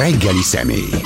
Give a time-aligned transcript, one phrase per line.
[0.00, 1.00] reggeli személy.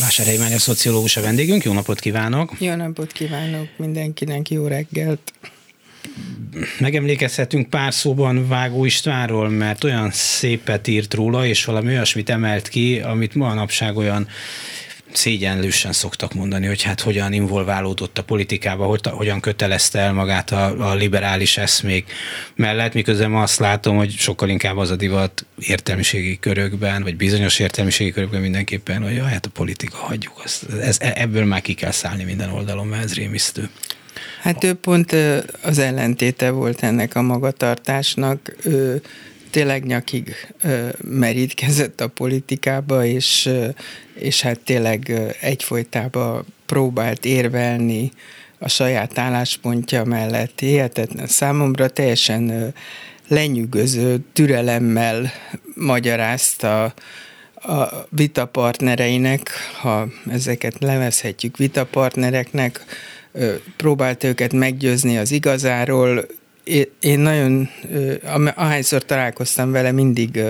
[0.00, 2.52] Vásárhelyi Mária szociológus a vendégünk, jó napot kívánok!
[2.58, 5.32] Jó napot kívánok mindenkinek, jó reggelt!
[6.78, 13.00] Megemlékezhetünk pár szóban Vágó Istvánról, mert olyan szépet írt róla, és valami olyasmit emelt ki,
[13.00, 14.28] amit ma a napság olyan
[15.12, 20.90] szégyenlősen szoktak mondani, hogy hát hogyan involválódott a politikába, hogy, hogyan kötelezte el magát a,
[20.90, 22.12] a liberális eszmék
[22.54, 27.58] mellett, miközben ma azt látom, hogy sokkal inkább az a divat értelmiségi körökben, vagy bizonyos
[27.58, 32.24] értelmiségi körökben mindenképpen, hogy hát a politika hagyjuk, azt, ez, ebből már ki kell szállni
[32.24, 33.68] minden oldalon, mert ez rémisztő.
[34.42, 35.16] Hát ő pont
[35.62, 38.56] az ellentéte volt ennek a magatartásnak.
[38.64, 39.02] Ő
[39.52, 40.34] tényleg nyakig
[41.04, 43.50] merítkezett a politikába, és,
[44.14, 48.12] és hát tényleg egyfolytában próbált érvelni
[48.58, 50.60] a saját álláspontja mellett.
[50.60, 52.74] Hihetetlen számomra teljesen
[53.28, 55.32] lenyűgöző türelemmel
[55.74, 56.94] magyarázta
[57.54, 62.84] a vitapartnereinek, ha ezeket levezhetjük vitapartnereknek,
[63.76, 66.26] próbált őket meggyőzni az igazáról.
[67.00, 67.68] Én nagyon,
[68.54, 70.40] ahányszor találkoztam vele, mindig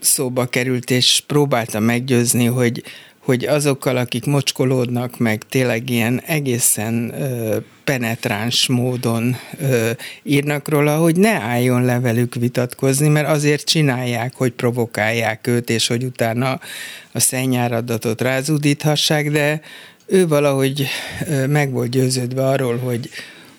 [0.00, 2.82] szóba került, és próbáltam meggyőzni, hogy,
[3.18, 9.90] hogy azokkal, akik mocskolódnak, meg tényleg ilyen egészen ö, penetráns módon ö,
[10.22, 15.86] írnak róla, hogy ne álljon le velük vitatkozni, mert azért csinálják, hogy provokálják őt, és
[15.86, 16.60] hogy utána
[17.12, 19.60] a szennyáradatot rázudíthassák, de
[20.06, 20.86] ő valahogy
[21.48, 23.08] meg volt győződve arról, hogy,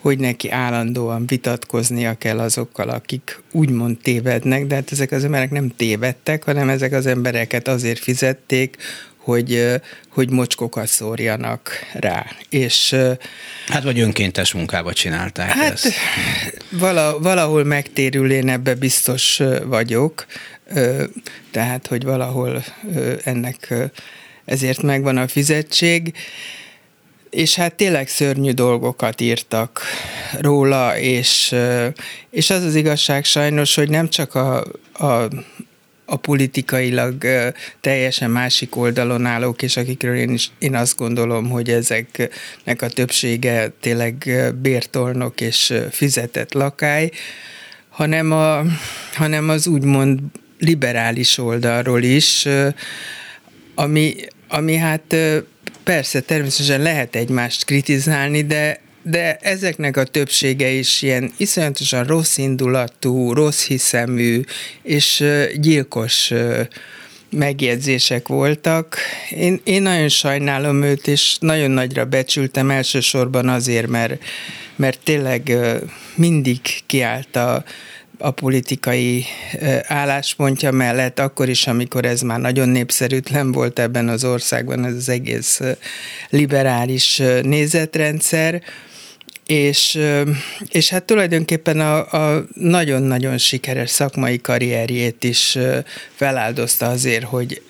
[0.02, 5.76] hogy neki állandóan vitatkoznia kell azokkal, akik úgymond tévednek, de hát ezek az emberek nem
[5.76, 8.78] tévedtek, hanem ezek az embereket azért fizették,
[9.18, 12.26] hogy, hogy mocskokat szórjanak rá.
[12.50, 12.96] És,
[13.68, 15.94] hát vagy önkéntes munkába csinálták hát, ezt.
[16.70, 20.26] Vala, valahol megtérül, én ebbe biztos vagyok,
[21.52, 22.64] tehát, hogy valahol
[23.24, 23.74] ennek
[24.46, 26.14] ezért megvan a fizetség,
[27.32, 29.82] és hát tényleg szörnyű dolgokat írtak
[30.40, 31.56] róla, és,
[32.30, 35.28] és az az igazság sajnos, hogy nem csak a, a,
[36.06, 37.26] a politikailag
[37.82, 43.72] teljesen másik oldalon állók, és akikről én, is, én azt gondolom, hogy ezeknek a többsége
[43.80, 44.32] tényleg
[44.62, 47.12] bértolnok és fizetett lakály,
[47.90, 48.64] hanem, a,
[49.14, 50.20] hanem az úgymond
[50.60, 52.48] liberális oldalról is,
[53.76, 54.16] ami,
[54.48, 55.16] ami hát
[55.84, 63.34] persze természetesen lehet egymást kritizálni, de de ezeknek a többsége is ilyen iszonyatosan rossz indulatú,
[63.34, 64.42] rossz hiszemű
[64.82, 65.24] és
[65.56, 66.34] gyilkos
[67.30, 68.98] megjegyzések voltak.
[69.30, 74.24] Én, én nagyon sajnálom őt, és nagyon nagyra becsültem elsősorban azért, mert,
[74.76, 75.58] mert tényleg
[76.16, 77.64] mindig kiállt a
[78.22, 79.26] a politikai
[79.84, 85.10] álláspontja mellett, akkor is, amikor ez már nagyon népszerűtlen volt ebben az országban, ez az
[85.10, 85.62] egész
[86.30, 88.62] liberális nézetrendszer,
[89.46, 90.00] és,
[90.70, 95.58] és hát tulajdonképpen a, a nagyon-nagyon sikeres szakmai karrierjét is
[96.16, 97.62] feláldozta azért, hogy,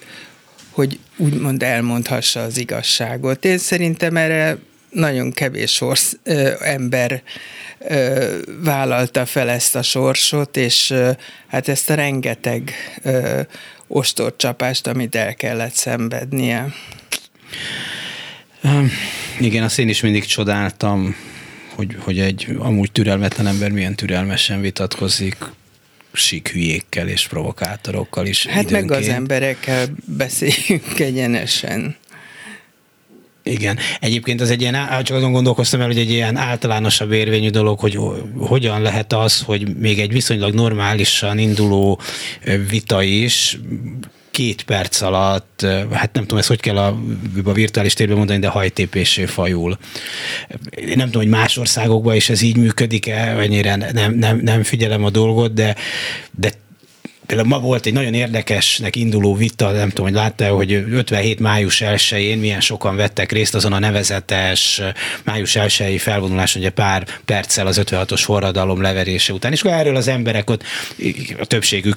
[0.69, 3.45] hogy úgymond elmondhassa az igazságot.
[3.45, 4.57] Én szerintem erre
[4.91, 7.24] nagyon kevés orsz, ö, ember
[7.79, 11.12] ö, vállalta fel ezt a sorsot, és ö,
[11.47, 13.41] hát ezt a rengeteg ö,
[13.88, 16.74] ostorcsapást, amit el kellett szenvednie.
[19.40, 21.16] Igen, azt én is mindig csodáltam,
[21.75, 25.38] hogy, hogy egy amúgy türelmetlen ember milyen türelmesen vitatkozik
[26.13, 28.46] sík hülyékkel és provokátorokkal is.
[28.46, 28.90] Hát időnként.
[28.90, 31.96] meg az emberekkel beszéljünk egyenesen.
[33.44, 33.78] Igen.
[34.00, 38.00] Egyébként az egy ilyen, csak azon gondolkoztam el, hogy egy ilyen általánosabb érvényű dolog, hogy
[38.38, 42.00] hogyan lehet az, hogy még egy viszonylag normálisan induló
[42.69, 43.59] vita is
[44.31, 47.00] két perc alatt, hát nem tudom, ezt hogy kell a,
[47.44, 49.78] a virtuális térben mondani, de hajtépésé fajul.
[50.69, 55.03] Én nem tudom, hogy más országokban is ez így működik-e, ennyire nem, nem, nem figyelem
[55.03, 55.75] a dolgot, de,
[56.31, 56.52] de
[57.31, 61.81] Például ma volt egy nagyon érdekesnek induló vita, nem tudom, hogy látta hogy 57 május
[61.85, 64.81] 1-én milyen sokan vettek részt azon a nevezetes
[65.23, 70.07] május 1 felvonuláson, ugye pár perccel az 56-os forradalom leverése után, és akkor erről az
[70.07, 70.63] emberek ott,
[71.39, 71.95] a többségük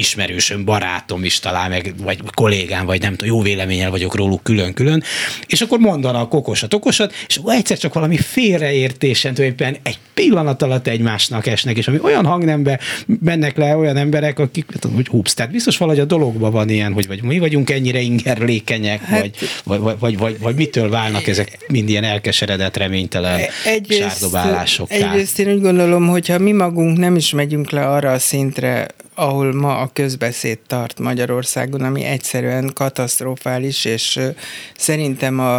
[0.00, 5.02] ismerősöm, barátom is talán, meg, vagy kollégám, vagy nem tudom, jó véleménnyel vagyok róluk külön-külön,
[5.46, 11.46] és akkor mondanak okosat, okosat, és egyszer csak valami félreértésen tulajdonképpen egy pillanat alatt egymásnak
[11.46, 12.80] esnek, és ami olyan hangnembe
[13.20, 16.92] mennek le olyan emberek, akik, tudom, hogy húpsz, tehát biztos valahogy a dologban van ilyen,
[16.92, 21.26] hogy vagy mi vagyunk ennyire ingerlékenyek, hát, vagy, vagy, vagy, vagy, vagy, vagy, mitől válnak
[21.26, 24.94] ezek mind ilyen elkeseredett, reménytelen egyrészt, sárdobálásokká.
[24.94, 28.86] Egyrészt én úgy gondolom, hogy ha mi magunk nem is megyünk le arra a szintre,
[29.20, 34.20] ahol ma a közbeszéd tart Magyarországon, ami egyszerűen katasztrofális, és
[34.76, 35.56] szerintem a,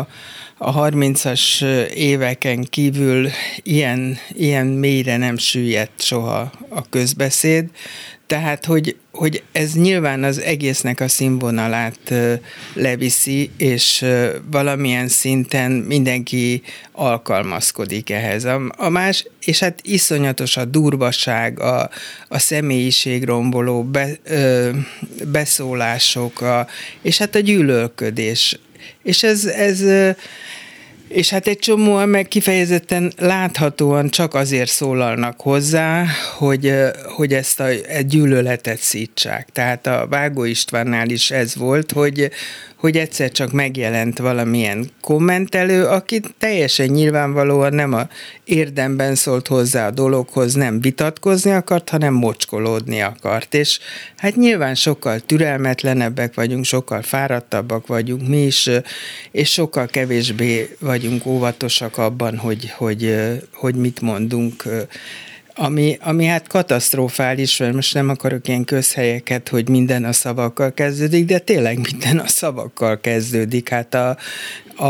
[0.57, 1.63] a 30-as
[1.93, 7.69] éveken kívül ilyen, ilyen mélyre nem süllyedt soha a közbeszéd,
[8.31, 12.13] tehát, hogy, hogy ez nyilván az egésznek a színvonalát
[12.73, 14.05] leviszi, és
[14.51, 16.61] valamilyen szinten mindenki
[16.91, 18.45] alkalmazkodik ehhez.
[18.45, 21.89] A, a más, és hát iszonyatos a durvaság, a,
[22.27, 24.69] a személyiségromboló be, ö,
[25.27, 26.67] beszólások, a,
[27.01, 28.59] és hát a gyűlölködés.
[29.03, 29.83] És ez, ez
[31.11, 36.05] és hát egy csomóan meg kifejezetten láthatóan csak azért szólalnak hozzá,
[36.37, 36.73] hogy,
[37.15, 37.65] hogy ezt a,
[37.97, 39.49] a gyűlöletet szítsák.
[39.51, 42.31] Tehát a Vágó Istvánnál is ez volt, hogy,
[42.81, 48.07] hogy egyszer csak megjelent valamilyen kommentelő, aki teljesen nyilvánvalóan nem a
[48.43, 53.53] érdemben szólt hozzá a dologhoz, nem vitatkozni akart, hanem mocskolódni akart.
[53.53, 53.79] És
[54.17, 58.69] hát nyilván sokkal türelmetlenebbek vagyunk, sokkal fáradtabbak vagyunk mi is,
[59.31, 63.15] és sokkal kevésbé vagyunk óvatosak abban, hogy, hogy,
[63.53, 64.63] hogy mit mondunk
[65.55, 71.25] ami, ami hát katasztrofális, mert most nem akarok ilyen közhelyeket, hogy minden a szavakkal kezdődik,
[71.25, 73.69] de tényleg minden a szavakkal kezdődik.
[73.69, 74.17] Hát a,
[74.75, 74.87] a,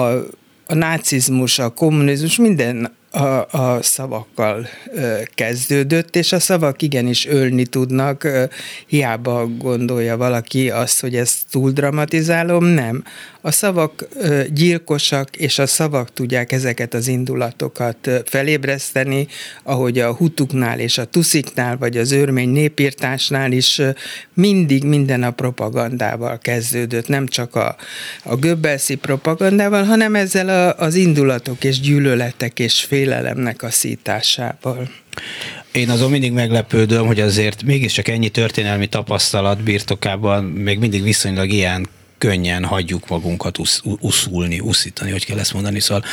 [0.65, 7.65] a nácizmus, a kommunizmus, minden a, a szavakkal ö, kezdődött, és a szavak igenis ölni
[7.65, 8.43] tudnak, ö,
[8.87, 13.03] hiába gondolja valaki azt, hogy ezt túl dramatizálom, nem.
[13.41, 14.07] A szavak
[14.53, 19.27] gyilkosak, és a szavak tudják ezeket az indulatokat felébreszteni,
[19.63, 23.81] ahogy a hutuknál és a tusziknál, vagy az örmény népírtásnál is
[24.33, 27.75] mindig minden a propagandával kezdődött, nem csak a,
[28.23, 34.89] a göbbelszi propagandával, hanem ezzel a, az indulatok és gyűlöletek és fél félelemnek a szításával.
[35.71, 41.87] Én azon mindig meglepődöm, hogy azért mégiscsak ennyi történelmi tapasztalat birtokában még mindig viszonylag ilyen
[42.21, 45.79] könnyen hagyjuk magunkat usz, uszulni, uszítani, hogy kell ezt mondani.
[45.79, 46.03] Szóval,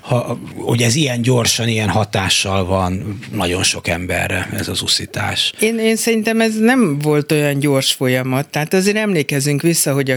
[0.00, 5.52] ha, hogy ez ilyen gyorsan, ilyen hatással van nagyon sok emberre, ez az uszítás.
[5.60, 8.48] Én, én szerintem ez nem volt olyan gyors folyamat.
[8.48, 10.16] Tehát azért emlékezünk vissza, hogy a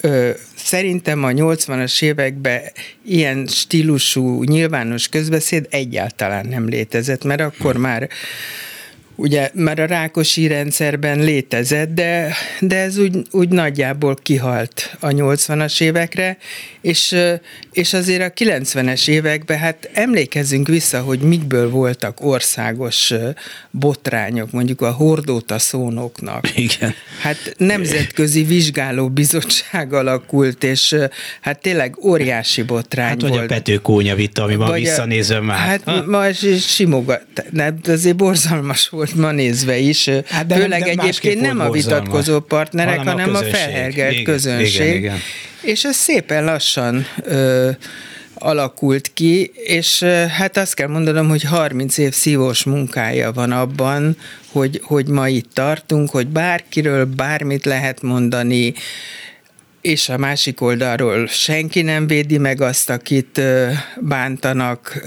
[0.00, 2.60] ö, szerintem a 80-as években
[3.04, 8.08] ilyen stílusú nyilvános közbeszéd egyáltalán nem létezett, mert akkor már
[9.16, 15.80] ugye már a Rákosi rendszerben létezett, de, de ez úgy, úgy nagyjából kihalt a 80-as
[15.80, 16.36] évekre,
[16.80, 17.16] és,
[17.72, 23.12] és azért a 90-es években, hát emlékezzünk vissza, hogy mikből voltak országos
[23.70, 26.56] botrányok, mondjuk a hordóta szónoknak.
[26.56, 26.94] Igen.
[27.20, 30.96] Hát nemzetközi vizsgáló bizottság alakult, és
[31.40, 33.34] hát tényleg óriási botrány hát, volt.
[33.34, 35.58] vagy a Petőkónya vita, ami ma visszanézem már.
[35.58, 36.04] Hát ha?
[36.06, 37.26] ma simogat,
[37.86, 40.08] azért borzalmas volt ma nézve is.
[40.26, 44.24] Hát de Főleg de egyébként nem a vitatkozó partnerek, hanem, hanem a, a felhergelt igen,
[44.24, 44.86] közönség.
[44.86, 45.18] Igen, igen.
[45.62, 47.70] És ez szépen lassan ö,
[48.34, 54.16] alakult ki, és hát azt kell mondanom, hogy 30 év szívós munkája van abban,
[54.52, 58.74] hogy, hogy ma itt tartunk, hogy bárkiről bármit lehet mondani,
[59.80, 63.40] és a másik oldalról senki nem védi meg azt, akit
[64.00, 65.02] bántanak,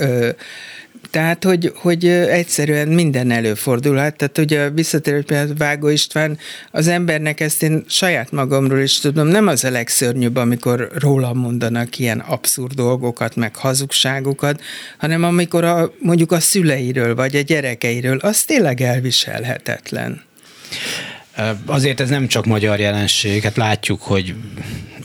[1.12, 4.16] tehát, hogy, hogy egyszerűen minden előfordulhat.
[4.16, 6.38] Tehát ugye visszatérő például Vágó István,
[6.72, 11.98] az embernek ezt én saját magamról is tudom, nem az a legszörnyűbb, amikor róla mondanak
[11.98, 14.62] ilyen abszurd dolgokat, meg hazugságokat,
[14.98, 20.22] hanem amikor a, mondjuk a szüleiről, vagy a gyerekeiről, az tényleg elviselhetetlen.
[21.66, 24.36] Azért ez nem csak magyar jelenség, hát látjuk, hogy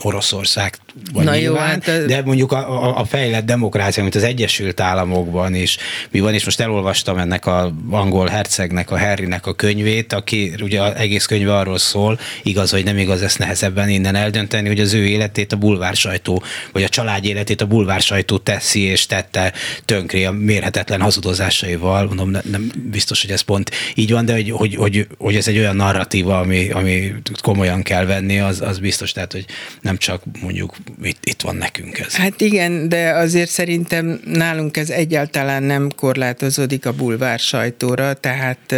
[0.01, 0.77] Oroszország
[1.13, 4.79] van Na nyilván, jó, hát, de mondjuk a, a, a fejlett demokrácia, mint az Egyesült
[4.79, 5.77] Államokban is
[6.11, 10.81] mi van, és most elolvastam ennek a angol hercegnek, a Harrynek a könyvét, aki ugye
[10.81, 14.93] az egész könyve arról szól, igaz, hogy nem igaz, ezt nehezebben innen eldönteni, hogy az
[14.93, 19.53] ő életét a bulvársajtó, vagy a család életét a bulvársajtó teszi és tette
[19.85, 22.05] tönkré a mérhetetlen hazudozásaival.
[22.05, 25.47] Mondom, nem, nem biztos, hogy ez pont így van, de hogy, hogy, hogy, hogy ez
[25.47, 29.45] egy olyan narratíva, ami, ami komolyan kell venni, az, az biztos, tehát, hogy
[29.85, 32.15] nem csak mondjuk itt, itt van nekünk ez.
[32.15, 38.75] Hát igen, de azért szerintem nálunk ez egyáltalán nem korlátozódik a bulvár sajtóra, tehát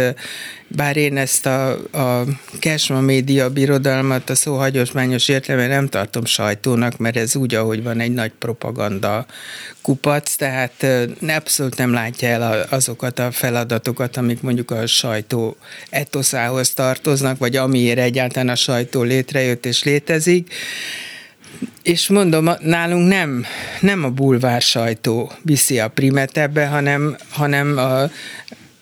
[0.66, 2.24] bár én ezt a, a
[2.58, 8.00] Kesma média birodalmat a szó hagyosmányos értelemben nem tartom sajtónak, mert ez úgy, ahogy van
[8.00, 9.26] egy nagy propaganda
[9.82, 10.86] kupac, tehát
[11.28, 15.56] abszolút nem látja el azokat a feladatokat, amik mondjuk a sajtó
[15.90, 20.54] etoszához tartoznak, vagy amiért egyáltalán a sajtó létrejött és létezik.
[21.82, 23.44] És mondom, nálunk nem,
[23.80, 28.10] nem a bulvár sajtó viszi a primet ebbe, hanem, hanem a,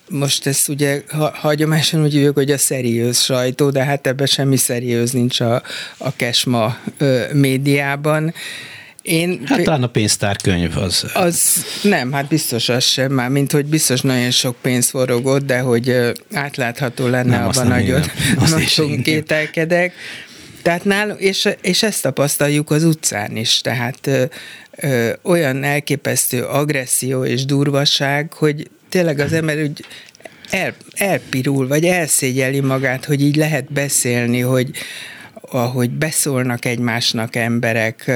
[0.09, 4.56] most ezt ugye ha, hagyományosan úgy hívjuk, hogy a szeriőz sajtó, de hát ebben semmi
[4.56, 5.62] szeriőz nincs a,
[5.97, 8.35] a Kesma ö, médiában.
[9.02, 11.11] Én, hát talán a pénztárkönyv az.
[11.14, 15.59] Az nem, hát biztos az sem, már mint hogy biztos nagyon sok pénz forogott, de
[15.59, 15.97] hogy
[16.33, 18.02] átlátható lenne, nem, abban nagyon,
[18.50, 19.92] nagyon kételkedek.
[20.67, 24.25] Tehát nál, és, és ezt tapasztaljuk az utcán is, tehát ö,
[24.77, 29.85] ö, olyan elképesztő agresszió és durvaság, hogy tényleg az ember úgy
[30.51, 34.71] el, elpirul, vagy elszégyeli magát, hogy így lehet beszélni, hogy
[35.41, 38.13] ahogy beszólnak egymásnak emberek.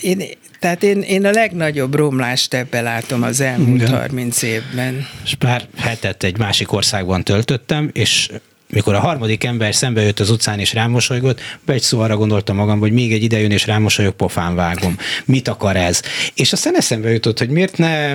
[0.00, 0.22] Én,
[0.58, 3.98] tehát én, én a legnagyobb romlást ebbe látom az elmúlt Igen.
[3.98, 5.06] 30 évben.
[5.24, 8.30] És pár hetet egy másik országban töltöttem, és
[8.68, 12.16] mikor a harmadik ember szembe jött az utcán és rám mosolygott, be egy szó arra
[12.16, 14.98] gondoltam magam, hogy még egy ide jön és rám mosolyog, pofán vágom.
[15.24, 16.02] Mit akar ez?
[16.34, 18.14] És aztán eszembe jutott, hogy miért ne,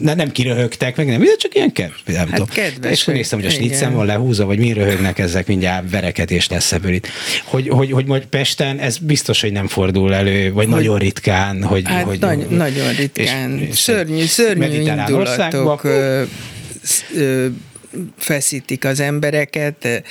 [0.00, 2.02] ne nem kiröhögtek, meg nem, de csak ilyen kedves.
[2.04, 2.92] Nem hát kedves.
[2.92, 6.72] És akkor néztem, hogy a snitzem van lehúzva, vagy mi röhögnek ezek, mindjárt verekedés lesz
[6.72, 7.06] ebből itt.
[7.44, 11.62] Hogy, hogy, hogy majd Pesten ez biztos, hogy nem fordul elő, vagy hogy, nagyon ritkán.
[11.62, 13.58] Hogy, hát hogy, nagy, nagyon ritkán.
[13.58, 15.84] És, és szörnyű, szörnyű indulatok.
[15.84, 16.22] Ö,
[18.16, 20.02] feszítik az embereket,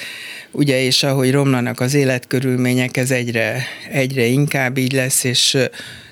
[0.51, 5.57] ugye, és ahogy romlanak az életkörülmények, ez egyre, egyre inkább így lesz, és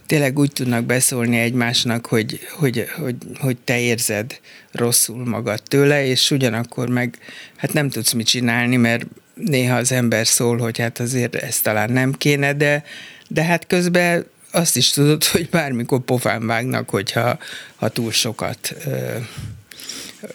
[0.06, 4.40] tényleg úgy tudnak beszólni egymásnak, hogy, hogy, hogy, hogy te érzed
[4.72, 7.18] rosszul magad tőle, és ugyanakkor meg
[7.56, 11.92] hát nem tudsz mit csinálni, mert néha az ember szól, hogy hát azért ezt talán
[11.92, 12.84] nem kéne, de,
[13.28, 17.38] de hát közben azt is tudod, hogy bármikor pofán vágnak, hogyha
[17.76, 18.76] ha túl sokat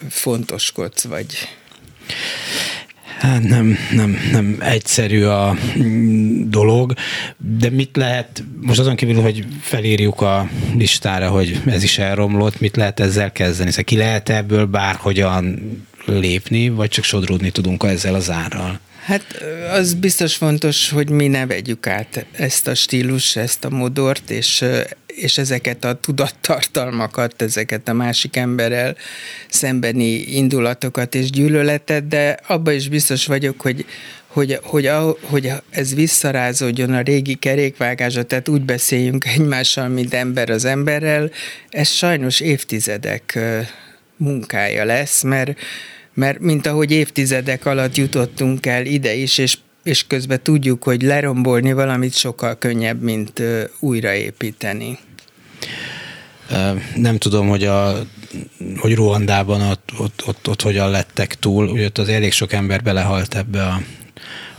[0.09, 1.27] fontoskodsz, vagy...
[3.19, 5.57] Hát nem, nem, nem egyszerű a
[6.45, 6.95] dolog,
[7.37, 12.77] de mit lehet, most azon kívül, hogy felírjuk a listára, hogy ez is elromlott, mit
[12.77, 13.71] lehet ezzel kezdeni?
[13.71, 15.61] Szóval ki lehet ebből bárhogyan
[16.05, 18.81] lépni, vagy csak sodródni tudunk ezzel az árral?
[19.09, 24.31] Hát az biztos fontos, hogy mi ne vegyük át ezt a stílus, ezt a modort,
[24.31, 24.65] és,
[25.07, 28.97] és ezeket a tudattartalmakat, ezeket a másik emberrel
[29.49, 33.87] szembeni indulatokat és gyűlöletet, de abban is biztos vagyok, hogy
[34.27, 34.91] hogy, hogy,
[35.23, 41.31] hogy ez visszarázódjon a régi kerékvágásra, tehát úgy beszéljünk egymással, mint ember az emberrel,
[41.69, 43.39] ez sajnos évtizedek
[44.17, 45.59] munkája lesz, mert
[46.19, 51.73] mert mint ahogy évtizedek alatt jutottunk el ide is, és és közben tudjuk, hogy lerombolni
[51.73, 53.43] valamit sokkal könnyebb, mint
[53.81, 54.99] újraépíteni.
[56.95, 57.99] Nem tudom, hogy a
[58.77, 62.83] hogy Ruandában ott, ott, ott, ott hogyan lettek túl, ugye ott az elég sok ember
[62.83, 63.81] belehalt ebbe a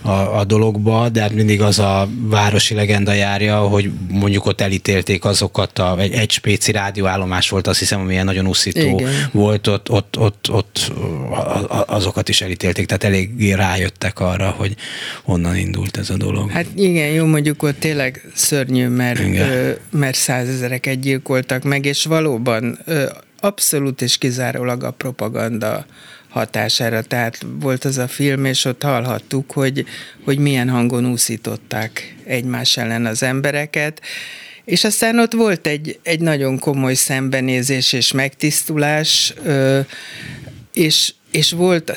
[0.02, 5.26] a, a dologba, de hát mindig az a városi legenda járja, hogy mondjuk ott elítélték
[5.26, 9.30] azokat, a, egy, egy spéci rádióállomás volt, azt hiszem, amilyen nagyon uszító Igen.
[9.32, 10.92] volt, ott, ott, ott, ott
[11.86, 14.76] azokat is elítélték, tehát eléggé rájöttek arra, hogy
[15.24, 16.52] honnan indult ez a dolog.
[16.52, 22.80] Hát igen, jó, mondjuk ott tényleg szörnyű, mert, ö, mert százezereket gyilkoltak meg, és valóban
[22.86, 23.04] ö,
[23.40, 25.86] abszolút és kizárólag a propaganda
[26.40, 27.02] hatására.
[27.02, 29.86] Tehát volt az a film, és ott hallhattuk, hogy,
[30.24, 34.02] hogy milyen hangon úszították egymás ellen az embereket,
[34.66, 39.34] és aztán ott volt egy, egy nagyon komoly szembenézés és megtisztulás,
[40.74, 41.94] és, és volt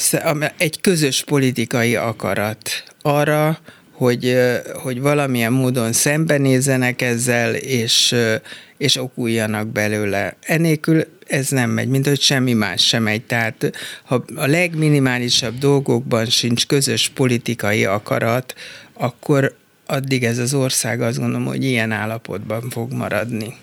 [0.56, 3.58] egy közös politikai akarat arra,
[3.92, 4.37] hogy,
[4.82, 8.14] hogy valamilyen módon szembenézzenek ezzel, és,
[8.76, 10.37] és okuljanak belőle.
[10.40, 13.22] Enélkül ez nem megy, mint hogy semmi más sem megy.
[13.22, 13.72] Tehát
[14.04, 18.54] ha a legminimálisabb dolgokban sincs közös politikai akarat,
[18.92, 23.54] akkor addig ez az ország azt gondolom, hogy ilyen állapotban fog maradni.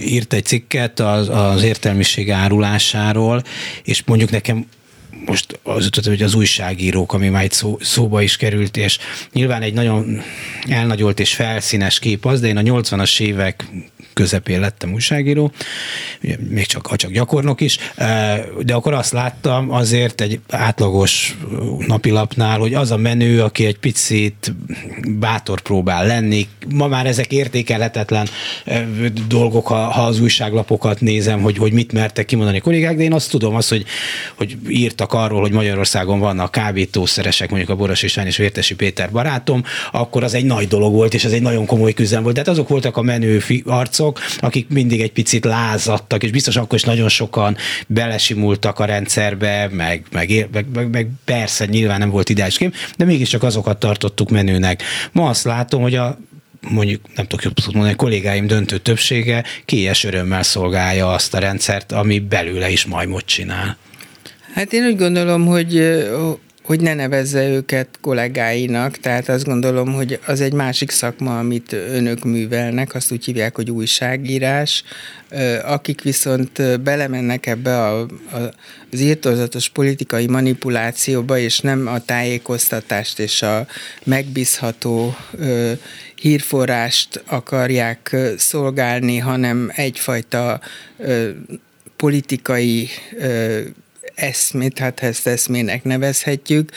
[0.00, 3.42] Írt egy cikket az, az értelmiség árulásáról,
[3.84, 4.66] és mondjuk nekem
[5.26, 8.98] most az jutott, hogy az újságírók, ami már itt szó, szóba is került, és
[9.32, 10.22] nyilván egy nagyon
[10.68, 13.64] elnagyolt és felszínes kép az, de én a 80-as évek
[14.12, 15.52] közepén lettem újságíró,
[16.48, 17.78] még csak, csak gyakornok is,
[18.62, 21.36] de akkor azt láttam azért egy átlagos
[21.86, 24.54] napilapnál, hogy az a menő, aki egy picit
[25.18, 28.28] bátor próbál lenni, ma már ezek értékelhetetlen
[29.28, 33.30] dolgok, ha, ha az újságlapokat nézem, hogy, hogy mit mertek kimondani kollégák, de én azt
[33.30, 33.84] tudom, azt, hogy,
[34.34, 39.64] hogy írtak arról, hogy Magyarországon vannak kábítószeresek, mondjuk a Boros István és Vértesi Péter barátom,
[39.92, 42.34] akkor az egy nagy dolog volt, és ez egy nagyon komoly küzdelem volt.
[42.34, 46.78] Tehát azok voltak a menő arcok, azok, akik mindig egy picit lázadtak, és biztos akkor
[46.78, 52.28] is nagyon sokan belesimultak a rendszerbe, meg, meg, meg, meg, meg persze nyilván nem volt
[52.28, 54.82] ideális kép, de mégiscsak azokat tartottuk menőnek.
[55.12, 56.18] Ma azt látom, hogy a
[56.68, 61.92] mondjuk nem tudok jobb mondani, a kollégáim döntő többsége kies örömmel szolgálja azt a rendszert,
[61.92, 63.76] ami belőle is majmot csinál.
[64.54, 65.76] Hát én úgy gondolom, hogy
[66.70, 72.24] hogy ne nevezze őket kollégáinak, tehát azt gondolom, hogy az egy másik szakma, amit önök
[72.24, 74.84] művelnek, azt úgy hívják, hogy újságírás.
[75.64, 78.06] Akik viszont belemennek ebbe a, a,
[78.92, 83.66] az írtózatos politikai manipulációba, és nem a tájékoztatást és a
[84.04, 85.16] megbízható
[86.14, 90.60] hírforrást akarják szolgálni, hanem egyfajta
[91.96, 92.88] politikai
[94.14, 96.70] eszmét, hát ezt eszmének nevezhetjük,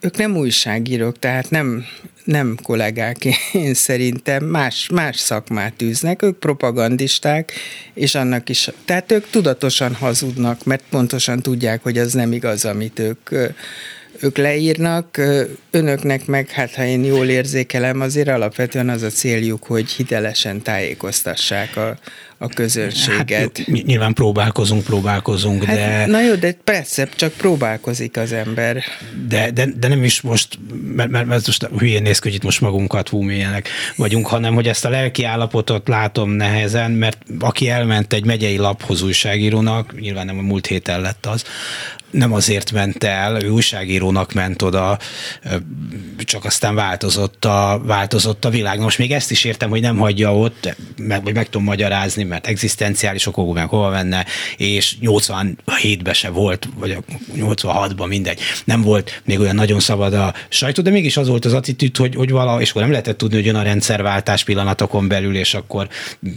[0.00, 1.84] ők nem újságírók, tehát nem,
[2.24, 7.52] nem kollégák, én szerintem más, más szakmát űznek, ők propagandisták,
[7.94, 12.98] és annak is, tehát ők tudatosan hazudnak, mert pontosan tudják, hogy az nem igaz, amit
[12.98, 13.30] ők
[14.20, 15.20] ők leírnak,
[15.70, 21.76] önöknek meg, hát ha én jól érzékelem, azért alapvetően az a céljuk, hogy hitelesen tájékoztassák
[21.76, 21.98] a,
[22.38, 23.58] a közönséget.
[23.58, 26.06] Hát, nyilván próbálkozunk, próbálkozunk, hát, de...
[26.06, 28.82] Na jó, de persze, csak próbálkozik az ember.
[29.28, 30.58] De, de, de nem is most,
[30.94, 34.68] mert, mert, mert most hülyén néz hogy itt most magunkat hú, milyenek vagyunk, hanem hogy
[34.68, 40.38] ezt a lelki állapotot látom nehezen, mert aki elment egy megyei laphoz újságírónak, nyilván nem
[40.38, 41.44] a múlt héten lett az,
[42.14, 44.98] nem azért ment el, ő újságírónak ment oda,
[46.18, 48.78] csak aztán változott a, változott a világ.
[48.78, 52.46] Most még ezt is értem, hogy nem hagyja ott, meg, vagy meg tudom magyarázni, mert
[52.46, 54.24] egzisztenciális okokból meg hova menne,
[54.56, 56.96] és 87-ben se volt, vagy
[57.36, 61.52] 86-ban mindegy, nem volt még olyan nagyon szabad a sajtó, de mégis az volt az
[61.52, 65.36] attitűd, hogy, hogy vala, és akkor nem lehetett tudni, hogy jön a rendszerváltás pillanatokon belül,
[65.36, 65.88] és akkor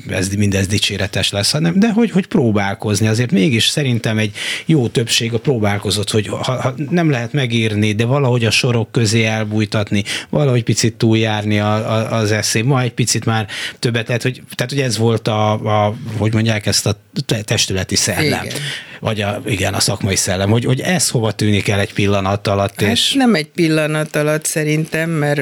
[0.10, 3.08] ez mindez dicséretes lesz, hanem de hogy, hogy próbálkozni.
[3.08, 7.94] Azért mégis szerintem egy jó többség a próbál próbálkozott, hogy ha, ha nem lehet megírni,
[7.94, 12.94] de valahogy a sorok közé elbújtatni, valahogy picit túljárni a, a, az eszé, ma egy
[12.94, 13.48] picit már
[13.80, 15.77] többet lehet, hogy, tehát hogy ez volt a, a
[16.18, 17.00] hogy mondják ezt a
[17.44, 18.46] testületi szellem.
[18.46, 18.58] Igen.
[19.00, 22.82] Vagy a, igen, a szakmai szellem, hogy, hogy ez hova tűnik el egy pillanat alatt.
[22.82, 23.14] Hát és...
[23.14, 25.42] nem egy pillanat alatt szerintem, mert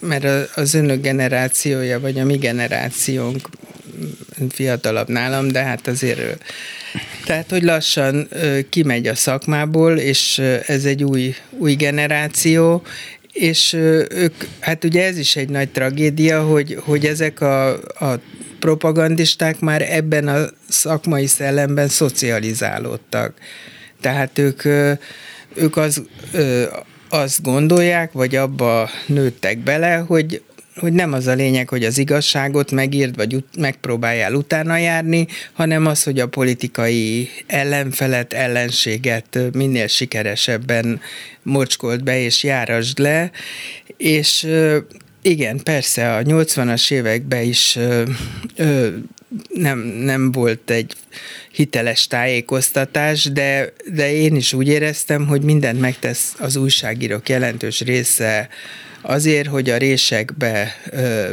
[0.00, 3.48] mert az önök generációja, vagy a mi generációnk
[4.50, 6.44] fiatalabb nálam, de hát azért
[7.24, 8.28] tehát, hogy lassan
[8.70, 12.82] kimegy a szakmából, és ez egy új, új generáció,
[13.38, 13.72] és
[14.08, 18.20] ők, hát ugye ez is egy nagy tragédia, hogy, hogy ezek a, a
[18.58, 23.34] propagandisták már ebben a szakmai szellemben szocializálódtak.
[24.00, 24.64] Tehát ők,
[25.54, 26.02] ők az,
[27.08, 30.42] azt gondolják, vagy abba nőttek bele, hogy
[30.78, 35.86] hogy nem az a lényeg, hogy az igazságot megírd, vagy ut- megpróbáljál utána járni, hanem
[35.86, 41.00] az, hogy a politikai ellenfelet, ellenséget minél sikeresebben
[41.42, 43.30] mocskold be és járasd le,
[43.96, 44.46] és
[45.22, 47.78] igen, persze a 80-as években is
[49.54, 50.94] nem, nem volt egy
[51.52, 58.48] hiteles tájékoztatás, de, de én is úgy éreztem, hogy mindent megtesz az újságírók jelentős része
[59.02, 60.76] azért, hogy a résekbe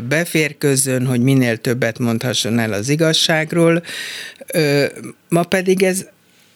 [0.08, 3.84] beférkőzzön, hogy minél többet mondhasson el az igazságról.
[5.30, 6.06] Ma pedig ez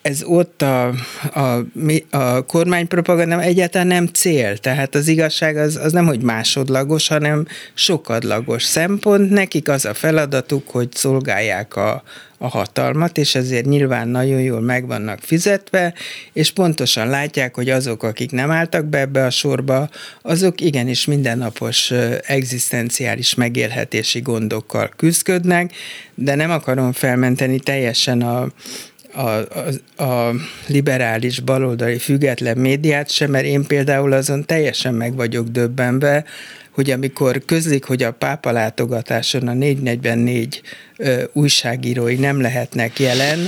[0.02, 0.94] ez ott a,
[1.34, 1.66] a,
[2.10, 8.64] a kormánypropaganda egyáltalán nem cél, tehát az igazság az, az nem, hogy másodlagos, hanem sokadlagos
[8.64, 9.30] szempont.
[9.30, 12.04] Nekik az a feladatuk, hogy szolgálják a,
[12.38, 15.94] a hatalmat, és ezért nyilván nagyon jól meg vannak fizetve,
[16.34, 19.90] és pontosan látják, hogy azok, akik nem álltak be ebbe a sorba,
[20.22, 21.92] azok igenis mindennapos
[22.28, 25.74] egzisztenciális megélhetési gondokkal küzdködnek,
[26.16, 28.48] de nem akarom felmenteni teljesen a,
[29.20, 30.34] a, a,
[30.68, 36.24] liberális baloldali független médiát sem, mert én például azon teljesen meg vagyok döbbenve,
[36.72, 40.62] hogy amikor közlik, hogy a pápa látogatáson a 444
[40.98, 43.40] ö, újságírói nem lehetnek jelen,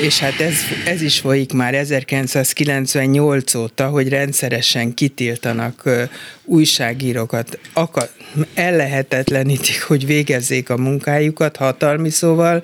[0.00, 0.54] és hát ez,
[0.86, 6.02] ez is folyik már 1998 óta, hogy rendszeresen kitiltanak ö,
[6.44, 8.08] újságírókat, akar,
[8.54, 12.62] ellehetetlenítik, hogy végezzék a munkájukat hatalmi szóval,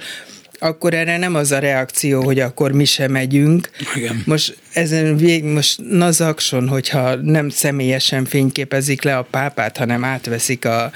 [0.58, 3.70] akkor erre nem az a reakció, hogy akkor mi sem megyünk.
[3.94, 4.22] Igen.
[4.26, 10.90] Most ezen vég, most nazakson, hogyha nem személyesen fényképezik le a pápát, hanem átveszik a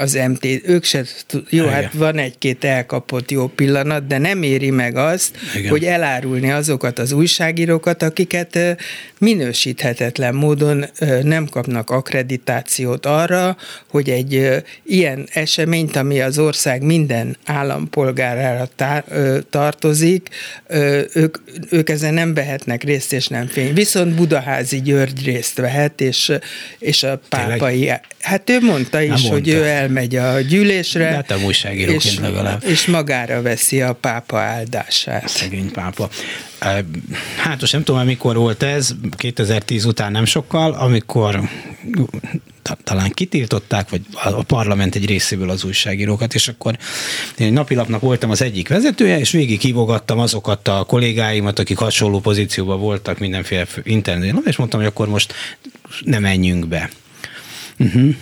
[0.00, 1.04] az MT, ők se,
[1.50, 1.72] jó, Igen.
[1.74, 5.70] hát van egy-két elkapott jó pillanat, de nem éri meg azt, Igen.
[5.70, 8.58] hogy elárulni azokat az újságírókat, akiket
[9.18, 10.84] minősíthetetlen módon
[11.22, 13.56] nem kapnak akkreditációt arra,
[13.88, 18.68] hogy egy ilyen eseményt, ami az ország minden állampolgárára
[19.50, 20.28] tartozik,
[21.12, 21.36] ők,
[21.70, 23.74] ők ezen nem vehetnek részt, és nem fény.
[23.74, 26.32] Viszont Budaházi György részt vehet, és,
[26.78, 28.04] és a pápai, Tényleg?
[28.20, 31.04] hát ő mondta is, hogy ő el bemegy a gyűlésre.
[31.04, 32.64] Hát a újságíróként és, legalább.
[32.64, 35.28] És magára veszi a pápa áldását.
[35.28, 36.08] Szegény pápa.
[37.36, 41.40] Hát most nem tudom, mikor volt ez, 2010 után nem sokkal, amikor
[42.84, 46.78] talán kitiltották, vagy a parlament egy részéből az újságírókat, és akkor
[47.38, 52.80] én napilapnak voltam az egyik vezetője, és végig hívogattam azokat a kollégáimat, akik hasonló pozícióban
[52.80, 55.34] voltak mindenféle interneten, és mondtam, hogy akkor most
[56.04, 56.90] nem menjünk be.
[57.78, 58.14] Uh-huh.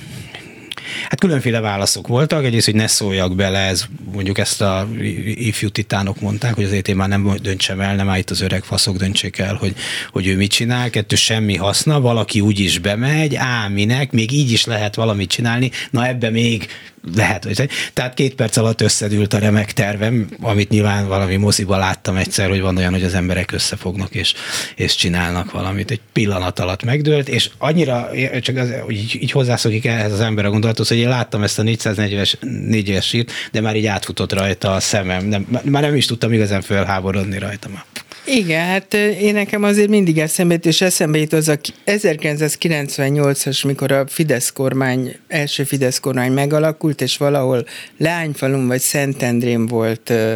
[1.02, 4.88] Hát különféle válaszok voltak, egyrészt, hogy ne szóljak bele, ez mondjuk ezt a
[5.34, 8.96] ifjú titánok mondták, hogy azért én már nem döntsem el, nem itt az öreg faszok
[8.96, 9.74] döntsék el, hogy,
[10.10, 14.64] hogy ő mit csinál, kettő semmi haszna, valaki úgy is bemegy, áminek, még így is
[14.64, 16.68] lehet valamit csinálni, na ebbe még
[17.14, 22.16] lehet, hogy tehát két perc alatt összedült a remek tervem, amit nyilván valami moziba láttam
[22.16, 24.34] egyszer, hogy van olyan, hogy az emberek összefognak és,
[24.76, 25.90] és csinálnak valamit.
[25.90, 30.50] Egy pillanat alatt megdőlt, és annyira, csak az, így, így hozzászokik ehhez az ember a
[30.50, 32.34] gondolathoz, hogy én láttam ezt a 440-es
[32.68, 35.24] négyes sírt, de már így átfutott rajta a szemem.
[35.24, 37.84] Nem, már nem is tudtam igazán fölháborodni rajta már.
[38.30, 43.92] Igen, hát én nekem azért mindig eszembe jut, és eszembe jut az a 1998-as, mikor
[43.92, 50.34] a Fidesz kormány, első Fidesz kormány megalakult, és valahol Leányfalun vagy Szentendrén volt ö,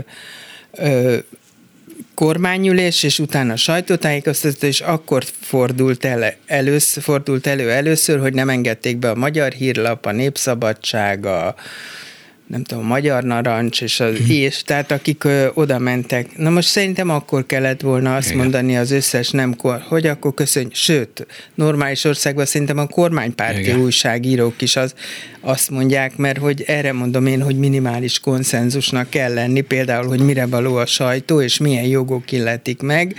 [0.72, 1.16] ö,
[2.14, 8.96] kormányülés, és utána sajtótájékoztató, és akkor fordult, el, először, fordult elő először, hogy nem engedték
[8.96, 11.54] be a Magyar Hírlap, a Népszabadság, a,
[12.52, 14.28] nem tudom, Magyar Narancs, és az mm.
[14.28, 16.36] és, tehát akik ö, oda mentek.
[16.36, 18.38] Na most szerintem akkor kellett volna azt Igen.
[18.38, 19.54] mondani az összes nem,
[19.88, 23.80] hogy akkor köszönj, sőt, normális országban szerintem a kormánypárti Igen.
[23.80, 24.94] újságírók is az,
[25.40, 30.46] azt mondják, mert hogy erre mondom én, hogy minimális konszenzusnak kell lenni, például, hogy mire
[30.46, 33.14] való a sajtó, és milyen jogok illetik meg,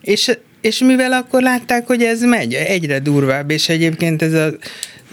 [0.00, 4.52] és és mivel akkor látták, hogy ez megy, egyre durvább, és egyébként ez a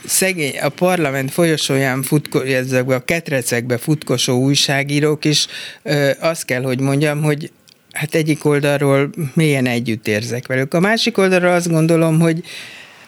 [0.06, 5.48] szegény, a parlament folyosóján futko, ezekbe a ketrecekbe futkosó újságírók is
[5.84, 7.52] ö, azt kell, hogy mondjam, hogy
[7.92, 10.74] hát egyik oldalról mélyen együtt érzek velük.
[10.74, 12.44] A másik oldalról azt gondolom, hogy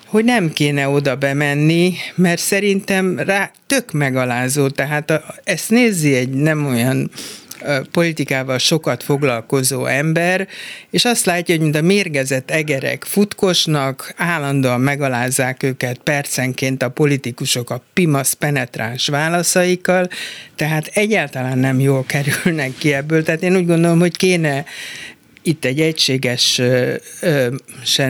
[0.06, 6.30] hogy nem kéne oda bemenni, mert szerintem rá tök megalázó, tehát a, ezt nézi egy
[6.30, 7.12] nem olyan
[7.92, 10.48] politikával sokat foglalkozó ember,
[10.90, 17.70] és azt látja, hogy mint a mérgezett egerek futkosnak, állandóan megalázzák őket percenként a politikusok
[17.70, 20.10] a pimasz penetráns válaszaikkal,
[20.56, 23.24] tehát egyáltalán nem jól kerülnek ki ebből.
[23.24, 24.66] Tehát én úgy gondolom, hogy kéne
[25.42, 27.00] itt egy egységesen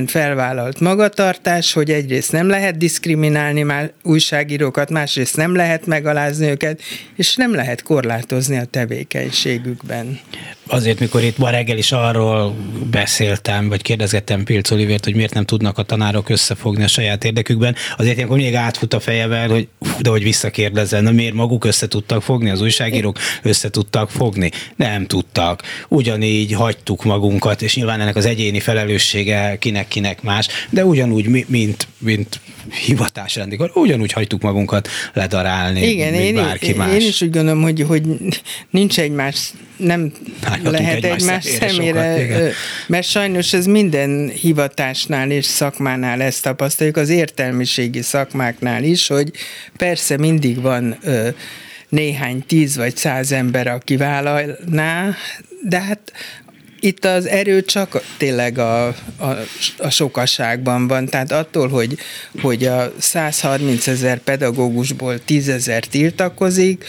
[0.08, 6.82] felvállalt magatartás, hogy egyrészt nem lehet diszkriminálni már újságírókat, másrészt nem lehet megalázni őket,
[7.16, 10.20] és nem lehet korlátozni a tevékenységükben.
[10.68, 12.56] Azért, mikor itt ma reggel is arról
[12.92, 17.76] beszéltem, vagy kérdezgettem Pilc Olivért, hogy miért nem tudnak a tanárok összefogni a saját érdekükben,
[17.98, 19.68] azért ilyenkor még átfut a fejemben, hogy
[20.00, 24.52] de hogy visszakérdezzen, na miért maguk össze tudtak fogni, az újságírók össze tudtak fogni?
[24.76, 25.62] Nem tudtak.
[25.88, 32.40] Ugyanígy hagytuk magunkat, és nyilván ennek az egyéni felelőssége kinek-kinek más, de ugyanúgy, mint, mint
[32.86, 36.94] hivatásrendikor, ugyanúgy hagytuk magunkat ledarálni, Igen, mint én, bárki más.
[36.94, 38.04] Én is úgy gondolom, hogy, hogy
[38.70, 40.12] nincs egymás, nem
[40.64, 42.54] lehet egymás szemére, sokat,
[42.88, 49.32] mert sajnos ez minden hivatásnál és szakmánál ezt tapasztaljuk, az értelmiségi szakmáknál is, hogy
[49.78, 50.98] persze mindig van
[51.90, 55.16] néhány tíz vagy száz ember, aki vállalná,
[55.64, 56.12] de hát
[56.80, 58.96] itt az erő csak tényleg a, a,
[59.78, 61.98] a sokaságban van, tehát attól, hogy,
[62.42, 66.86] hogy a 130 ezer pedagógusból 10 ezer tiltakozik,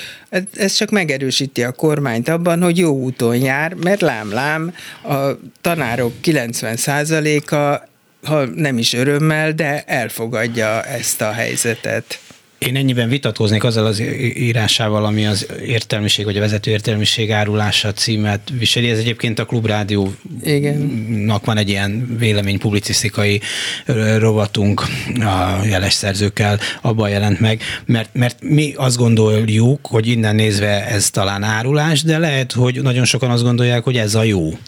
[0.57, 5.18] ez csak megerősíti a kormányt abban, hogy jó úton jár, mert lám-lám a
[5.61, 7.88] tanárok 90%-a
[8.22, 12.20] ha nem is örömmel, de elfogadja ezt a helyzetet.
[12.66, 14.03] Én ennyiben vitatkoznék azzal az
[14.35, 18.90] írásával, ami az értelmiség, vagy a vezető értelmiség árulása címet viseli.
[18.90, 23.40] Ez egyébként a Klubrádiónak van egy ilyen vélemény publicisztikai
[24.18, 24.83] rovatunk
[25.20, 31.11] a jeles szerzőkkel, abban jelent meg, mert, mert mi azt gondoljuk, hogy innen nézve ez
[31.11, 34.59] talán árulás, de lehet, hogy nagyon sokan azt gondolják, hogy ez a jó.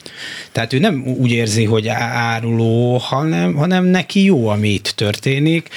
[0.52, 5.68] Tehát ő nem úgy érzi, hogy áruló, hanem, hanem neki jó, ami itt történik,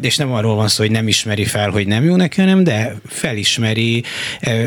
[0.00, 2.96] és nem arról van szó, hogy nem ismeri fel, hogy nem jó neki, hanem de
[3.06, 4.02] felismeri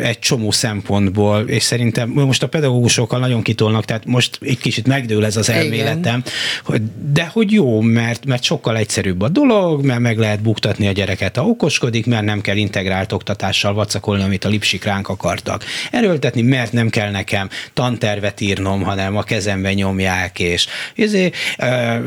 [0.04, 5.26] egy csomó szempontból, és szerintem most a pedagógusokkal nagyon kitolnak, tehát most egy kicsit megdől
[5.26, 6.24] ez az elméletem,
[6.64, 10.92] hogy, de hogy jó, mert, mert sokkal egyszerűbb a dolog, mert meg lehet buktatni a
[10.92, 15.64] gyereket, ha okoskodik, mert nem kell integrált oktatással vacakolni, amit a lipsik ránk akartak.
[15.92, 21.36] Erőltetni, mert nem kell nekem tantervet írnom, hanem a kezembe nyomják, és ezért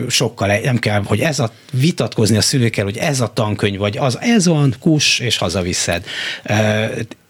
[0.08, 4.18] sokkal nem kell, hogy ez a vitatkozni a szülőkkel, hogy ez a tankönyv, vagy az,
[4.20, 6.04] ez van van, kus, és hazaviszed.